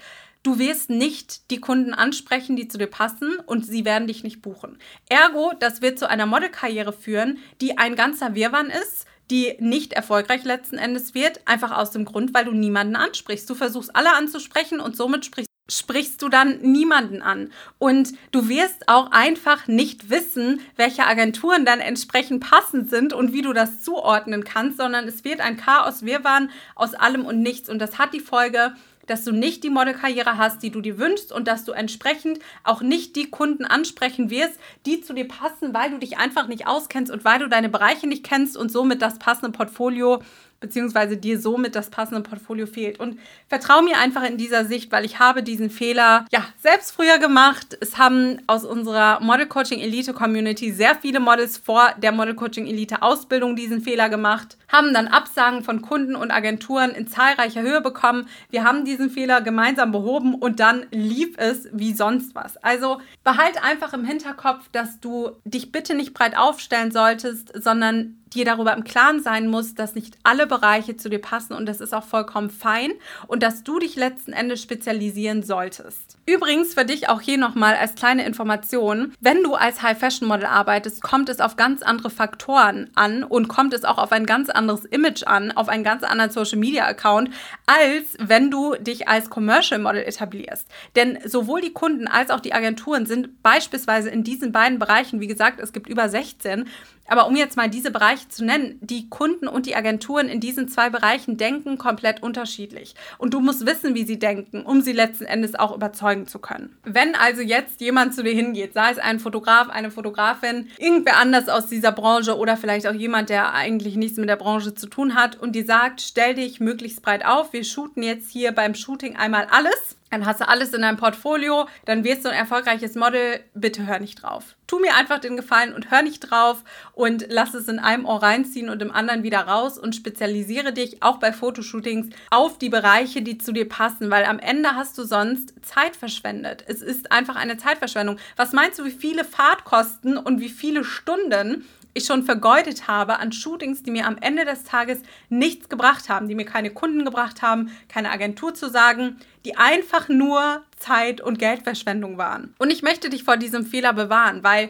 Du 0.47 0.59
wirst 0.59 0.89
nicht 0.89 1.51
die 1.51 1.59
Kunden 1.59 1.93
ansprechen, 1.93 2.55
die 2.55 2.69
zu 2.69 2.77
dir 2.77 2.87
passen 2.87 3.35
und 3.47 3.65
sie 3.65 3.83
werden 3.83 4.07
dich 4.07 4.23
nicht 4.23 4.41
buchen. 4.41 4.77
Ergo, 5.09 5.51
das 5.59 5.81
wird 5.81 5.99
zu 5.99 6.09
einer 6.09 6.25
Modelkarriere 6.25 6.93
führen, 6.93 7.39
die 7.59 7.77
ein 7.77 7.97
ganzer 7.97 8.33
Wirrwarr 8.33 8.67
ist, 8.67 9.07
die 9.29 9.57
nicht 9.59 9.91
erfolgreich 9.91 10.45
letzten 10.45 10.77
Endes 10.77 11.13
wird, 11.13 11.41
einfach 11.43 11.77
aus 11.77 11.91
dem 11.91 12.05
Grund, 12.05 12.33
weil 12.33 12.45
du 12.45 12.53
niemanden 12.53 12.95
ansprichst. 12.95 13.49
Du 13.49 13.55
versuchst 13.55 13.93
alle 13.93 14.13
anzusprechen 14.13 14.79
und 14.79 14.95
somit 14.95 15.25
sprichst 15.25 15.47
sprichst 15.69 16.21
du 16.21 16.29
dann 16.29 16.61
niemanden 16.61 17.21
an. 17.21 17.51
Und 17.77 18.13
du 18.31 18.47
wirst 18.47 18.87
auch 18.87 19.11
einfach 19.11 19.67
nicht 19.67 20.09
wissen, 20.09 20.61
welche 20.77 21.05
Agenturen 21.05 21.65
dann 21.65 21.81
entsprechend 21.81 22.41
passend 22.41 22.89
sind 22.89 23.11
und 23.11 23.33
wie 23.33 23.41
du 23.41 23.51
das 23.51 23.81
zuordnen 23.81 24.45
kannst, 24.45 24.77
sondern 24.77 25.09
es 25.09 25.25
wird 25.25 25.41
ein 25.41 25.57
Chaos, 25.57 26.05
Wirrwarr 26.05 26.47
aus 26.75 26.93
allem 26.93 27.25
und 27.25 27.41
nichts. 27.41 27.67
Und 27.67 27.79
das 27.79 27.99
hat 27.99 28.13
die 28.13 28.21
Folge, 28.21 28.75
dass 29.07 29.23
du 29.23 29.31
nicht 29.31 29.63
die 29.63 29.69
Modelkarriere 29.69 30.37
hast, 30.37 30.61
die 30.61 30.69
du 30.69 30.81
dir 30.81 30.97
wünschst 30.97 31.31
und 31.31 31.47
dass 31.47 31.65
du 31.65 31.71
entsprechend 31.71 32.39
auch 32.63 32.81
nicht 32.81 33.15
die 33.15 33.29
Kunden 33.29 33.65
ansprechen 33.65 34.29
wirst, 34.29 34.59
die 34.85 35.01
zu 35.01 35.13
dir 35.13 35.27
passen, 35.27 35.73
weil 35.73 35.89
du 35.89 35.97
dich 35.97 36.17
einfach 36.17 36.47
nicht 36.47 36.67
auskennst 36.67 37.11
und 37.11 37.25
weil 37.25 37.39
du 37.39 37.49
deine 37.49 37.69
Bereiche 37.69 38.07
nicht 38.07 38.23
kennst 38.23 38.55
und 38.55 38.71
somit 38.71 39.01
das 39.01 39.19
passende 39.19 39.51
Portfolio 39.51 40.21
beziehungsweise 40.59 41.17
dir 41.17 41.39
somit 41.39 41.75
das 41.75 41.89
passende 41.89 42.21
Portfolio 42.21 42.65
fehlt. 42.65 42.99
Und 42.99 43.19
vertrau 43.47 43.81
mir 43.81 43.97
einfach 43.97 44.23
in 44.23 44.37
dieser 44.37 44.65
Sicht, 44.65 44.91
weil 44.91 45.05
ich 45.05 45.19
habe 45.19 45.43
diesen 45.43 45.69
Fehler 45.69 46.25
ja 46.31 46.43
selbst 46.61 46.91
früher 46.91 47.19
gemacht. 47.19 47.77
Es 47.79 47.97
haben 47.97 48.41
aus 48.47 48.65
unserer 48.65 49.19
Model 49.21 49.45
Coaching 49.45 49.79
Elite 49.79 50.13
Community 50.13 50.71
sehr 50.71 50.95
viele 50.95 51.19
Models 51.19 51.57
vor 51.57 51.93
der 51.97 52.11
Model 52.11 52.35
Coaching 52.35 52.65
Elite 52.65 53.01
Ausbildung 53.01 53.55
diesen 53.55 53.81
Fehler 53.81 54.09
gemacht, 54.09 54.57
haben 54.67 54.93
dann 54.93 55.07
Absagen 55.07 55.63
von 55.63 55.81
Kunden 55.81 56.15
und 56.15 56.31
Agenturen 56.31 56.91
in 56.91 57.07
zahlreicher 57.07 57.61
Höhe 57.61 57.81
bekommen. 57.81 58.27
Wir 58.49 58.63
haben 58.63 58.85
diesen 58.85 59.09
Fehler 59.09 59.41
gemeinsam 59.41 59.91
behoben 59.91 60.35
und 60.35 60.59
dann 60.59 60.85
lief 60.91 61.35
es 61.37 61.67
wie 61.71 61.93
sonst 61.93 62.35
was. 62.35 62.57
Also 62.57 62.99
behalt 63.23 63.63
einfach 63.63 63.93
im 63.93 64.05
Hinterkopf, 64.05 64.69
dass 64.71 64.99
du 64.99 65.31
dich 65.45 65.71
bitte 65.71 65.93
nicht 65.95 66.13
breit 66.13 66.37
aufstellen 66.37 66.91
solltest, 66.91 67.51
sondern 67.61 68.17
dir 68.33 68.45
darüber 68.45 68.73
im 68.73 68.83
Klaren 68.83 69.21
sein 69.21 69.47
musst, 69.47 69.79
dass 69.79 69.95
nicht 69.95 70.17
alle 70.23 70.47
Bereiche 70.47 70.97
zu 70.97 71.09
dir 71.09 71.19
passen 71.19 71.53
und 71.53 71.65
das 71.65 71.81
ist 71.81 71.93
auch 71.93 72.03
vollkommen 72.03 72.49
fein 72.49 72.91
und 73.27 73.43
dass 73.43 73.63
du 73.63 73.79
dich 73.79 73.95
letzten 73.95 74.33
Endes 74.33 74.61
spezialisieren 74.61 75.43
solltest. 75.43 76.17
Übrigens 76.25 76.73
für 76.73 76.85
dich 76.85 77.09
auch 77.09 77.21
hier 77.21 77.37
nochmal 77.37 77.75
als 77.75 77.95
kleine 77.95 78.25
Information, 78.25 79.13
wenn 79.21 79.43
du 79.43 79.55
als 79.55 79.81
High 79.81 79.97
Fashion 79.97 80.27
Model 80.27 80.45
arbeitest, 80.45 81.01
kommt 81.01 81.29
es 81.29 81.39
auf 81.39 81.55
ganz 81.55 81.81
andere 81.81 82.09
Faktoren 82.09 82.89
an 82.95 83.23
und 83.23 83.47
kommt 83.47 83.73
es 83.73 83.85
auch 83.85 83.97
auf 83.97 84.11
ein 84.11 84.25
ganz 84.25 84.49
anderes 84.49 84.85
Image 84.85 85.23
an, 85.23 85.51
auf 85.51 85.69
einen 85.69 85.83
ganz 85.83 86.03
anderen 86.03 86.31
Social 86.31 86.57
Media 86.57 86.85
Account, 86.85 87.29
als 87.65 88.17
wenn 88.19 88.51
du 88.51 88.75
dich 88.75 89.07
als 89.07 89.29
Commercial 89.29 89.79
Model 89.79 90.03
etablierst. 90.03 90.67
Denn 90.95 91.17
sowohl 91.23 91.61
die 91.61 91.73
Kunden 91.73 92.07
als 92.07 92.29
auch 92.29 92.39
die 92.39 92.53
Agenturen 92.53 93.05
sind 93.05 93.41
beispielsweise 93.41 94.09
in 94.09 94.23
diesen 94.23 94.51
beiden 94.51 94.79
Bereichen, 94.79 95.21
wie 95.21 95.27
gesagt, 95.27 95.59
es 95.59 95.71
gibt 95.71 95.87
über 95.87 96.09
16, 96.09 96.65
aber 97.07 97.27
um 97.27 97.35
jetzt 97.35 97.57
mal 97.57 97.69
diese 97.69 97.91
Bereiche 97.91 98.27
zu 98.29 98.45
nennen, 98.45 98.79
die 98.81 99.09
Kunden 99.09 99.47
und 99.47 99.65
die 99.65 99.75
Agenturen 99.75 100.29
in 100.29 100.39
diesen 100.39 100.67
zwei 100.67 100.89
Bereichen 100.89 101.37
denken 101.37 101.77
komplett 101.77 102.21
unterschiedlich. 102.21 102.95
Und 103.17 103.33
du 103.33 103.39
musst 103.39 103.65
wissen, 103.65 103.95
wie 103.95 104.05
sie 104.05 104.19
denken, 104.19 104.63
um 104.63 104.81
sie 104.81 104.93
letzten 104.93 105.25
Endes 105.25 105.55
auch 105.55 105.75
überzeugen 105.75 106.27
zu 106.27 106.39
können. 106.39 106.75
Wenn 106.83 107.15
also 107.15 107.41
jetzt 107.41 107.81
jemand 107.81 108.13
zu 108.13 108.23
dir 108.23 108.33
hingeht, 108.33 108.73
sei 108.73 108.91
es 108.91 108.97
ein 108.97 109.19
Fotograf, 109.19 109.69
eine 109.69 109.91
Fotografin, 109.91 110.69
irgendwer 110.77 111.17
anders 111.17 111.49
aus 111.49 111.67
dieser 111.67 111.91
Branche 111.91 112.37
oder 112.37 112.57
vielleicht 112.57 112.87
auch 112.87 112.93
jemand, 112.93 113.29
der 113.29 113.53
eigentlich 113.53 113.95
nichts 113.95 114.17
mit 114.17 114.29
der 114.29 114.35
Branche 114.35 114.75
zu 114.75 114.87
tun 114.87 115.15
hat 115.15 115.35
und 115.37 115.53
die 115.53 115.63
sagt, 115.63 116.01
stell 116.01 116.35
dich 116.35 116.59
möglichst 116.59 117.01
breit 117.01 117.25
auf, 117.25 117.53
wir 117.53 117.63
shooten 117.63 118.03
jetzt 118.03 118.31
hier 118.31 118.51
beim 118.51 118.75
Shooting 118.75 119.15
einmal 119.15 119.47
alles 119.51 119.96
dann 120.09 120.25
hast 120.25 120.41
du 120.41 120.47
alles 120.47 120.73
in 120.73 120.81
deinem 120.81 120.97
Portfolio, 120.97 121.67
dann 121.85 122.03
wirst 122.03 122.25
du 122.25 122.29
ein 122.29 122.35
erfolgreiches 122.35 122.95
Model. 122.95 123.39
Bitte 123.53 123.85
hör 123.85 123.99
nicht 123.99 124.23
drauf. 124.23 124.55
Tu 124.67 124.79
mir 124.79 124.95
einfach 124.95 125.19
den 125.19 125.37
Gefallen 125.37 125.73
und 125.73 125.91
hör 125.91 126.01
nicht 126.01 126.19
drauf 126.19 126.63
und 126.93 127.25
lass 127.29 127.53
es 127.53 127.67
in 127.67 127.79
einem 127.79 128.05
Ohr 128.05 128.21
reinziehen 128.21 128.69
und 128.69 128.81
im 128.81 128.91
anderen 128.91 129.23
wieder 129.23 129.41
raus 129.41 129.77
und 129.77 129.95
spezialisiere 129.95 130.73
dich 130.73 131.01
auch 131.03 131.17
bei 131.17 131.31
Fotoshootings 131.31 132.07
auf 132.31 132.57
die 132.57 132.69
Bereiche, 132.69 133.21
die 133.21 133.37
zu 133.37 133.53
dir 133.53 133.67
passen, 133.67 134.11
weil 134.11 134.25
am 134.25 134.39
Ende 134.39 134.75
hast 134.75 134.97
du 134.97 135.03
sonst 135.03 135.53
Zeit 135.61 135.95
verschwendet. 135.95 136.65
Es 136.67 136.81
ist 136.81 137.11
einfach 137.11 137.35
eine 137.35 137.57
Zeitverschwendung. 137.57 138.17
Was 138.35 138.51
meinst 138.51 138.79
du, 138.79 138.85
wie 138.85 138.91
viele 138.91 139.23
Fahrtkosten 139.23 140.17
und 140.17 140.41
wie 140.41 140.49
viele 140.49 140.83
Stunden 140.83 141.65
ich 141.97 142.05
schon 142.05 142.23
vergeudet 142.23 142.87
habe 142.87 143.19
an 143.19 143.31
Shootings, 143.31 143.83
die 143.83 143.91
mir 143.91 144.05
am 144.05 144.17
Ende 144.19 144.45
des 144.45 144.63
Tages 144.63 145.01
nichts 145.29 145.69
gebracht 145.69 146.09
haben, 146.09 146.27
die 146.27 146.35
mir 146.35 146.45
keine 146.45 146.71
Kunden 146.71 147.03
gebracht 147.03 147.41
haben, 147.41 147.71
keine 147.89 148.11
Agentur 148.11 148.53
zu 148.53 148.69
sagen, 148.69 149.17
die 149.45 149.57
einfach 149.57 150.07
nur 150.07 150.63
Zeit- 150.77 151.21
und 151.21 151.39
Geldverschwendung 151.39 152.17
waren. 152.17 152.53
Und 152.59 152.71
ich 152.71 152.83
möchte 152.83 153.09
dich 153.09 153.23
vor 153.23 153.37
diesem 153.37 153.65
Fehler 153.65 153.93
bewahren, 153.93 154.43
weil 154.43 154.69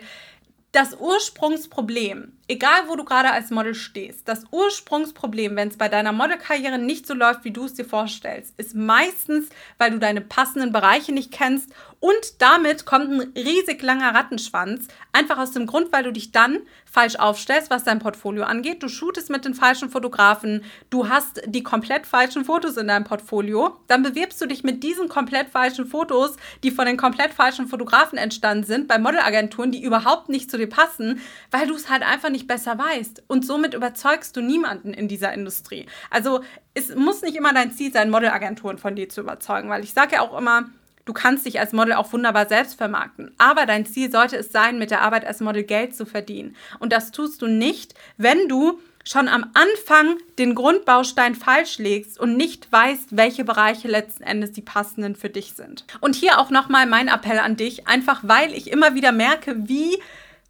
das 0.71 0.95
Ursprungsproblem, 0.99 2.36
egal 2.47 2.87
wo 2.87 2.95
du 2.95 3.03
gerade 3.03 3.31
als 3.31 3.49
Model 3.49 3.75
stehst, 3.75 4.27
das 4.27 4.45
Ursprungsproblem, 4.51 5.55
wenn 5.55 5.69
es 5.69 5.77
bei 5.77 5.89
deiner 5.89 6.11
Modelkarriere 6.11 6.77
nicht 6.77 7.07
so 7.07 7.13
läuft, 7.13 7.43
wie 7.43 7.51
du 7.51 7.65
es 7.65 7.73
dir 7.73 7.85
vorstellst, 7.85 8.53
ist 8.57 8.75
meistens, 8.75 9.49
weil 9.77 9.91
du 9.91 9.99
deine 9.99 10.21
passenden 10.21 10.71
Bereiche 10.71 11.11
nicht 11.11 11.31
kennst 11.31 11.71
und 11.99 12.41
damit 12.41 12.85
kommt 12.85 13.09
ein 13.09 13.33
riesig 13.35 13.81
langer 13.81 14.13
Rattenschwanz. 14.13 14.87
Einfach 15.13 15.39
aus 15.39 15.51
dem 15.51 15.65
Grund, 15.65 15.91
weil 15.91 16.03
du 16.03 16.11
dich 16.11 16.31
dann 16.31 16.59
falsch 16.85 17.15
aufstellst, 17.15 17.71
was 17.71 17.83
dein 17.83 17.97
Portfolio 17.97 18.43
angeht. 18.43 18.83
Du 18.83 18.87
shootest 18.87 19.31
mit 19.31 19.45
den 19.45 19.55
falschen 19.55 19.89
Fotografen, 19.89 20.63
du 20.91 21.09
hast 21.09 21.41
die 21.47 21.63
komplett 21.63 22.05
falschen 22.05 22.45
Fotos 22.45 22.77
in 22.77 22.87
deinem 22.87 23.03
Portfolio. 23.03 23.77
Dann 23.87 24.03
bewirbst 24.03 24.39
du 24.39 24.45
dich 24.45 24.63
mit 24.63 24.83
diesen 24.83 25.09
komplett 25.09 25.49
falschen 25.49 25.87
Fotos, 25.87 26.35
die 26.61 26.69
von 26.69 26.85
den 26.85 26.97
komplett 26.97 27.33
falschen 27.33 27.67
Fotografen 27.67 28.19
entstanden 28.19 28.63
sind, 28.63 28.87
bei 28.87 28.99
Modelagenturen, 28.99 29.71
die 29.71 29.83
überhaupt 29.83 30.29
nicht 30.29 30.51
zu 30.51 30.57
dir 30.57 30.69
passen, 30.69 31.19
weil 31.49 31.65
du 31.65 31.73
es 31.73 31.89
halt 31.89 32.03
einfach 32.03 32.29
nicht 32.29 32.36
besser 32.45 32.77
weißt. 32.77 33.23
Und 33.27 33.45
somit 33.45 33.73
überzeugst 33.73 34.35
du 34.35 34.41
niemanden 34.41 34.93
in 34.93 35.07
dieser 35.07 35.33
Industrie. 35.33 35.87
Also 36.11 36.41
es 36.75 36.93
muss 36.93 37.23
nicht 37.23 37.35
immer 37.35 37.53
dein 37.53 37.71
Ziel 37.71 37.91
sein, 37.91 38.11
Modelagenturen 38.11 38.77
von 38.77 38.95
dir 38.95 39.09
zu 39.09 39.21
überzeugen, 39.21 39.69
weil 39.69 39.83
ich 39.83 39.93
sage 39.93 40.15
ja 40.15 40.21
auch 40.21 40.37
immer, 40.37 40.69
Du 41.05 41.13
kannst 41.13 41.45
dich 41.45 41.57
als 41.61 41.71
Model 41.71 41.93
auch 41.93 42.11
wunderbar 42.11 42.49
selbst 42.49 42.77
vermarkten. 42.77 43.31
Aber 43.37 43.65
dein 43.65 43.85
Ziel 43.85 44.11
sollte 44.11 44.35
es 44.35 44.51
sein, 44.51 44.77
mit 44.77 44.91
der 44.91 45.01
Arbeit 45.03 45.25
als 45.25 45.39
Model 45.39 45.63
Geld 45.63 45.95
zu 45.95 46.05
verdienen. 46.05 46.57
Und 46.79 46.91
das 46.91 47.11
tust 47.11 47.41
du 47.41 47.47
nicht, 47.47 47.93
wenn 48.17 48.49
du 48.49 48.81
schon 49.05 49.29
am 49.29 49.49
Anfang 49.53 50.17
den 50.37 50.53
Grundbaustein 50.53 51.33
falsch 51.33 51.77
legst 51.77 52.19
und 52.19 52.35
nicht 52.35 52.69
weißt, 52.71 53.15
welche 53.15 53.45
Bereiche 53.45 53.87
letzten 53.87 54.23
Endes 54.23 54.51
die 54.51 54.61
passenden 54.61 55.15
für 55.15 55.29
dich 55.29 55.53
sind. 55.53 55.85
Und 56.01 56.15
hier 56.15 56.39
auch 56.39 56.49
nochmal 56.49 56.85
mein 56.85 57.07
Appell 57.07 57.39
an 57.39 57.55
dich, 57.55 57.87
einfach 57.87 58.19
weil 58.23 58.53
ich 58.53 58.69
immer 58.69 58.93
wieder 58.93 59.13
merke, 59.13 59.55
wie 59.69 59.97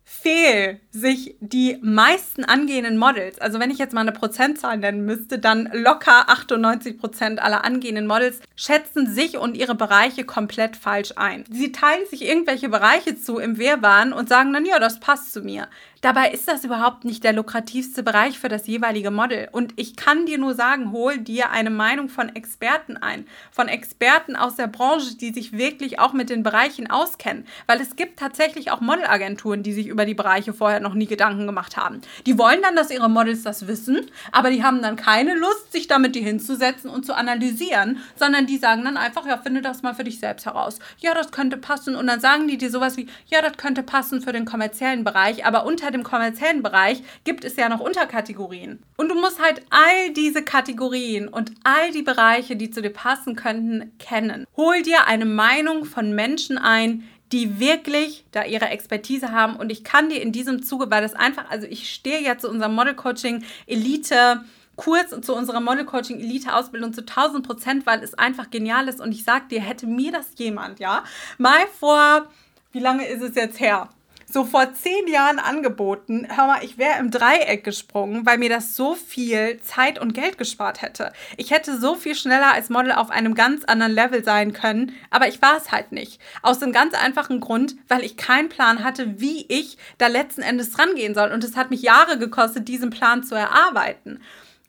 fehl 0.10 0.80
sich 0.90 1.36
die 1.42 1.78
meisten 1.82 2.46
angehenden 2.46 2.98
Models, 2.98 3.40
also 3.40 3.60
wenn 3.60 3.70
ich 3.70 3.78
jetzt 3.78 3.94
mal 3.94 4.02
eine 4.02 4.14
Prozentzahl 4.14 4.78
nennen 4.78 5.04
müsste, 5.04 5.38
dann 5.38 5.70
locker 5.74 6.30
98 6.30 6.98
Prozent 6.98 7.42
aller 7.42 7.66
angehenden 7.66 8.08
Models 8.08 8.40
schätzen 8.56 9.14
sich 9.14 9.38
und 9.38 9.58
ihre 9.58 9.76
Bereiche 9.76 10.24
komplett 10.24 10.78
falsch 10.78 11.12
ein. 11.18 11.44
Sie 11.52 11.74
teilen 11.74 12.06
sich 12.10 12.24
irgendwelche 12.24 12.70
Bereiche 12.70 13.20
zu 13.20 13.38
im 13.38 13.58
Wehrwahn 13.58 14.14
und 14.14 14.30
sagen 14.30 14.54
dann, 14.54 14.66
ja, 14.66 14.80
das 14.80 15.02
passt 15.02 15.34
zu 15.34 15.42
mir. 15.42 15.68
Dabei 16.02 16.32
ist 16.32 16.48
das 16.48 16.64
überhaupt 16.64 17.06
nicht 17.06 17.24
der 17.24 17.34
lukrativste 17.34 18.04
Bereich 18.04 18.38
für 18.40 18.50
das 18.50 18.68
jeweilige 18.68 19.12
Model. 19.12 19.50
Und 19.52 19.74
ich 19.78 19.96
kann 19.96 20.26
dir 20.26 20.38
nur 20.38 20.54
sagen, 20.54 20.92
hol 20.92 21.18
dir 21.18 21.50
eine 21.52 21.70
Meinung 21.70 22.10
von 22.10 22.36
Experten 22.36 22.98
ein. 22.98 23.26
Von 23.52 23.68
Experten 23.68 24.36
aus 24.36 24.56
der 24.56 24.68
Branche, 24.68 25.16
die 25.16 25.34
sich 25.34 25.54
wirklich 25.54 26.00
auch 26.00 26.14
mit 26.14 26.30
den 26.30 26.44
Bereichen 26.44 26.90
auskennen. 26.90 27.46
Weil 27.66 27.82
es 27.82 27.96
gibt 27.96 28.20
tatsächlich 28.20 28.72
auch 28.72 28.82
Modelagenturen, 28.82 29.64
die 29.64 29.74
sich 29.74 29.88
über 29.88 30.06
die 30.06 30.14
Bereiche 30.14 30.54
vorher 30.54 30.80
noch 30.80 30.94
nie 30.94 31.08
Gedanken 31.08 31.46
gemacht 31.46 31.78
haben. 31.78 32.02
Die 32.26 32.38
wollen 32.38 32.62
dann, 32.62 32.76
dass 32.76 32.92
ihre 32.92 33.10
Models 33.10 33.44
das 33.44 33.68
wissen, 33.68 34.02
aber 34.32 34.50
die 34.50 34.64
haben 34.64 34.82
dann 34.82 34.96
keine 34.96 35.36
Lust, 35.36 35.72
sich 35.72 35.88
damit 35.88 36.16
die 36.16 36.22
hinzusetzen 36.22 36.90
und 36.90 37.06
zu 37.06 37.16
analysieren, 37.16 38.00
sondern 38.16 38.46
die 38.46 38.58
sagen 38.58 38.84
dann 38.84 38.98
einfach, 38.98 39.26
ja, 39.26 39.38
finde 39.38 39.62
das 39.62 39.82
mal 39.82 39.96
für 39.96 40.04
dich 40.04 40.20
selbst 40.20 40.46
heraus. 40.46 40.80
Ja, 41.00 41.14
das 41.14 41.32
könnte 41.32 41.58
passen. 41.58 41.96
Und 41.96 42.08
dann 42.08 42.20
sagen 42.20 42.48
die 42.48 42.58
dir 42.58 42.70
sowas 42.70 42.98
wie, 42.98 43.08
ja, 43.28 43.42
das 43.42 43.58
könnte 43.58 43.84
passen 43.84 44.22
für 44.22 44.34
den 44.34 44.46
kommerziellen 44.46 45.04
Bereich, 45.04 45.46
aber 45.46 45.66
unter 45.66 45.87
unter 45.88 45.98
dem 45.98 46.04
kommerziellen 46.04 46.64
Bereich 46.64 47.02
gibt 47.24 47.46
es 47.46 47.56
ja 47.56 47.70
noch 47.70 47.80
Unterkategorien. 47.80 48.84
Und 48.98 49.10
du 49.10 49.16
musst 49.16 49.42
halt 49.42 49.62
all 49.70 50.12
diese 50.14 50.44
Kategorien 50.44 51.30
und 51.30 51.52
all 51.64 51.92
die 51.92 52.02
Bereiche, 52.02 52.58
die 52.58 52.70
zu 52.70 52.82
dir 52.82 52.92
passen 52.92 53.36
könnten, 53.36 53.94
kennen. 54.00 54.46
Hol 54.58 54.82
dir 54.82 55.08
eine 55.08 55.26
Meinung 55.26 55.86
von 55.86 56.14
Menschen 56.14 56.58
ein, 56.58 57.08
die 57.32 57.60
wirklich 57.60 58.26
da 58.32 58.44
ihre 58.44 58.68
Expertise 58.68 59.32
haben. 59.32 59.56
Und 59.56 59.72
ich 59.72 59.86
kann 59.86 60.10
dir 60.10 60.22
in 60.22 60.34
diesem 60.34 60.62
Zuge, 60.62 60.92
weil 60.92 61.02
das 61.02 61.14
einfach, 61.14 61.50
also 61.50 61.68
ich 61.68 61.90
stehe 61.90 62.22
ja 62.22 62.38
zu 62.38 62.50
unserem 62.50 62.76
Model 62.76 62.96
Coaching 62.96 63.44
Elite 63.66 64.42
Kurs 64.76 65.10
zu 65.22 65.34
unserer 65.34 65.60
Model 65.60 65.86
Coaching 65.86 66.20
Elite 66.20 66.54
Ausbildung 66.54 66.94
zu 66.94 67.02
1000 67.02 67.48
Prozent, 67.48 67.86
weil 67.86 68.04
es 68.04 68.14
einfach 68.14 68.50
genial 68.50 68.90
ist. 68.90 69.00
Und 69.00 69.12
ich 69.12 69.24
sag 69.24 69.50
dir, 69.50 69.62
hätte 69.62 69.88
mir 69.88 70.12
das 70.12 70.28
jemand, 70.36 70.80
ja, 70.80 71.04
mal 71.38 71.66
vor, 71.80 72.28
wie 72.74 72.80
lange 72.80 73.08
ist 73.08 73.24
es 73.24 73.36
jetzt 73.36 73.60
her? 73.60 73.90
So 74.30 74.44
vor 74.44 74.74
zehn 74.74 75.08
Jahren 75.08 75.40
angeboten. 75.40 76.28
Hör 76.30 76.48
mal, 76.48 76.64
ich 76.64 76.78
wäre 76.78 77.00
im 77.00 77.12
Dreieck 77.12 77.64
gesprungen, 77.64 78.26
weil 78.26 78.38
mir 78.38 78.50
das 78.50 78.76
so 78.76 78.94
viel 78.94 79.60
Zeit 79.62 80.00
und 80.00 80.14
Geld 80.14 80.38
gespart 80.38 80.82
hätte. 80.82 81.14
Ich 81.38 81.52
hätte 81.52 81.80
so 81.80 81.96
viel 81.96 82.14
schneller 82.14 82.54
als 82.54 82.70
Model 82.70 82.92
auf 82.92 83.10
einem 83.10 83.36
ganz 83.36 83.64
anderen 83.64 83.94
Level 83.94 84.24
sein 84.24 84.52
können, 84.52 84.94
aber 85.10 85.28
ich 85.28 85.42
war 85.42 85.58
es 85.58 85.72
halt 85.72 85.92
nicht. 85.92 86.20
Aus 86.42 86.60
dem 86.60 86.74
ganz 86.74 86.94
einfachen 86.94 87.40
Grund, 87.40 87.76
weil 87.88 88.04
ich 88.04 88.18
keinen 88.18 88.50
Plan 88.50 88.84
hatte, 88.84 89.20
wie 89.20 89.46
ich 89.48 89.78
da 89.98 90.08
letzten 90.08 90.42
Endes 90.42 90.78
rangehen 90.78 91.16
soll. 91.16 91.32
Und 91.32 91.44
es 91.44 91.56
hat 91.56 91.70
mich 91.70 91.82
Jahre 91.82 92.18
gekostet, 92.18 92.68
diesen 92.68 92.90
Plan 92.90 93.24
zu 93.24 93.36
erarbeiten 93.36 94.20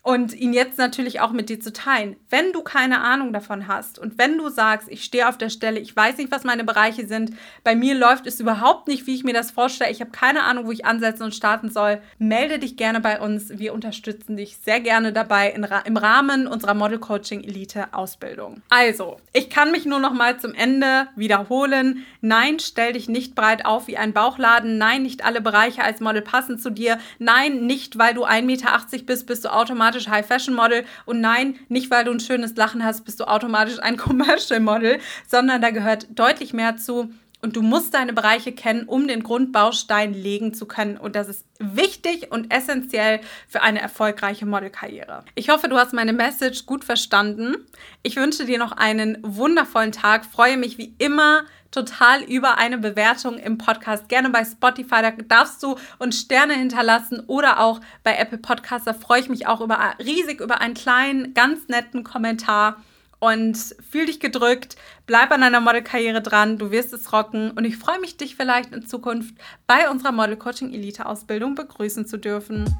und 0.08 0.32
ihn 0.32 0.54
jetzt 0.54 0.78
natürlich 0.78 1.20
auch 1.20 1.32
mit 1.32 1.50
dir 1.50 1.60
zu 1.60 1.70
teilen. 1.70 2.16
Wenn 2.30 2.54
du 2.54 2.62
keine 2.62 3.02
Ahnung 3.02 3.34
davon 3.34 3.68
hast 3.68 3.98
und 3.98 4.16
wenn 4.16 4.38
du 4.38 4.48
sagst, 4.48 4.88
ich 4.88 5.04
stehe 5.04 5.28
auf 5.28 5.36
der 5.36 5.50
Stelle, 5.50 5.78
ich 5.78 5.94
weiß 5.94 6.16
nicht, 6.16 6.32
was 6.32 6.44
meine 6.44 6.64
Bereiche 6.64 7.06
sind, 7.06 7.32
bei 7.62 7.76
mir 7.76 7.94
läuft 7.94 8.26
es 8.26 8.40
überhaupt 8.40 8.88
nicht, 8.88 9.06
wie 9.06 9.14
ich 9.14 9.22
mir 9.22 9.34
das 9.34 9.50
vorstelle, 9.50 9.90
ich 9.90 10.00
habe 10.00 10.10
keine 10.10 10.44
Ahnung, 10.44 10.64
wo 10.64 10.72
ich 10.72 10.86
ansetzen 10.86 11.24
und 11.24 11.34
starten 11.34 11.68
soll, 11.70 12.00
melde 12.18 12.58
dich 12.58 12.78
gerne 12.78 13.00
bei 13.00 13.20
uns. 13.20 13.58
Wir 13.58 13.74
unterstützen 13.74 14.38
dich 14.38 14.56
sehr 14.56 14.80
gerne 14.80 15.12
dabei 15.12 15.50
im 15.84 15.98
Rahmen 15.98 16.46
unserer 16.46 16.72
Model 16.72 17.00
Coaching 17.00 17.44
Elite 17.44 17.88
Ausbildung. 17.92 18.62
Also, 18.70 19.18
ich 19.34 19.50
kann 19.50 19.72
mich 19.72 19.84
nur 19.84 20.00
noch 20.00 20.14
mal 20.14 20.40
zum 20.40 20.54
Ende 20.54 21.08
wiederholen. 21.16 22.06
Nein, 22.22 22.60
stell 22.60 22.94
dich 22.94 23.10
nicht 23.10 23.34
breit 23.34 23.66
auf 23.66 23.88
wie 23.88 23.98
ein 23.98 24.14
Bauchladen. 24.14 24.78
Nein, 24.78 25.02
nicht 25.02 25.26
alle 25.26 25.42
Bereiche 25.42 25.84
als 25.84 26.00
Model 26.00 26.22
passen 26.22 26.58
zu 26.58 26.70
dir. 26.70 26.98
Nein, 27.18 27.66
nicht 27.66 27.98
weil 27.98 28.14
du 28.14 28.24
1,80 28.24 28.42
Meter 28.44 28.78
bist, 29.04 29.26
bist 29.26 29.44
du 29.44 29.52
automatisch 29.52 29.97
automatisch 29.98 30.08
High-Fashion-Model. 30.08 30.84
Und 31.04 31.20
nein, 31.20 31.56
nicht 31.68 31.90
weil 31.90 32.04
du 32.04 32.12
ein 32.12 32.20
schönes 32.20 32.56
Lachen 32.56 32.84
hast, 32.84 33.04
bist 33.04 33.20
du 33.20 33.24
automatisch 33.24 33.78
ein 33.80 33.96
Commercial-Model, 33.96 34.98
sondern 35.26 35.60
da 35.60 35.70
gehört 35.70 36.06
deutlich 36.10 36.52
mehr 36.52 36.76
zu. 36.76 37.10
Und 37.40 37.54
du 37.54 37.62
musst 37.62 37.94
deine 37.94 38.12
Bereiche 38.12 38.52
kennen, 38.52 38.84
um 38.88 39.06
den 39.06 39.22
Grundbaustein 39.22 40.12
legen 40.12 40.54
zu 40.54 40.66
können. 40.66 40.96
Und 40.96 41.14
das 41.14 41.28
ist 41.28 41.46
wichtig 41.60 42.32
und 42.32 42.52
essentiell 42.52 43.20
für 43.46 43.62
eine 43.62 43.80
erfolgreiche 43.80 44.44
Modelkarriere. 44.44 45.24
Ich 45.36 45.48
hoffe, 45.48 45.68
du 45.68 45.76
hast 45.76 45.92
meine 45.92 46.12
Message 46.12 46.66
gut 46.66 46.84
verstanden. 46.84 47.56
Ich 48.02 48.16
wünsche 48.16 48.44
dir 48.44 48.58
noch 48.58 48.72
einen 48.72 49.18
wundervollen 49.22 49.92
Tag. 49.92 50.24
Freue 50.24 50.56
mich 50.56 50.78
wie 50.78 50.94
immer 50.98 51.44
total 51.70 52.22
über 52.22 52.58
eine 52.58 52.78
Bewertung 52.78 53.38
im 53.38 53.58
Podcast. 53.58 54.08
Gerne 54.08 54.30
bei 54.30 54.44
Spotify, 54.44 55.02
da 55.02 55.10
darfst 55.10 55.62
du 55.62 55.76
uns 55.98 56.20
Sterne 56.20 56.54
hinterlassen 56.54 57.20
oder 57.26 57.60
auch 57.60 57.80
bei 58.02 58.16
Apple 58.16 58.38
Podcasts. 58.38 58.86
Da 58.86 58.94
freue 58.94 59.20
ich 59.20 59.28
mich 59.28 59.46
auch 59.46 59.60
über, 59.60 59.78
riesig 59.98 60.40
über 60.40 60.60
einen 60.60 60.74
kleinen, 60.74 61.34
ganz 61.34 61.68
netten 61.68 62.04
Kommentar. 62.04 62.82
Und 63.20 63.56
fühl 63.90 64.06
dich 64.06 64.20
gedrückt, 64.20 64.76
bleib 65.06 65.32
an 65.32 65.40
deiner 65.40 65.60
Modelkarriere 65.60 66.22
dran, 66.22 66.56
du 66.56 66.70
wirst 66.70 66.92
es 66.92 67.12
rocken 67.12 67.50
und 67.50 67.64
ich 67.64 67.76
freue 67.76 68.00
mich, 68.00 68.16
dich 68.16 68.36
vielleicht 68.36 68.72
in 68.72 68.86
Zukunft 68.86 69.34
bei 69.66 69.90
unserer 69.90 70.12
Model 70.12 70.36
Coaching 70.36 70.72
Elite 70.72 71.04
Ausbildung 71.04 71.56
begrüßen 71.56 72.06
zu 72.06 72.16
dürfen. 72.16 72.72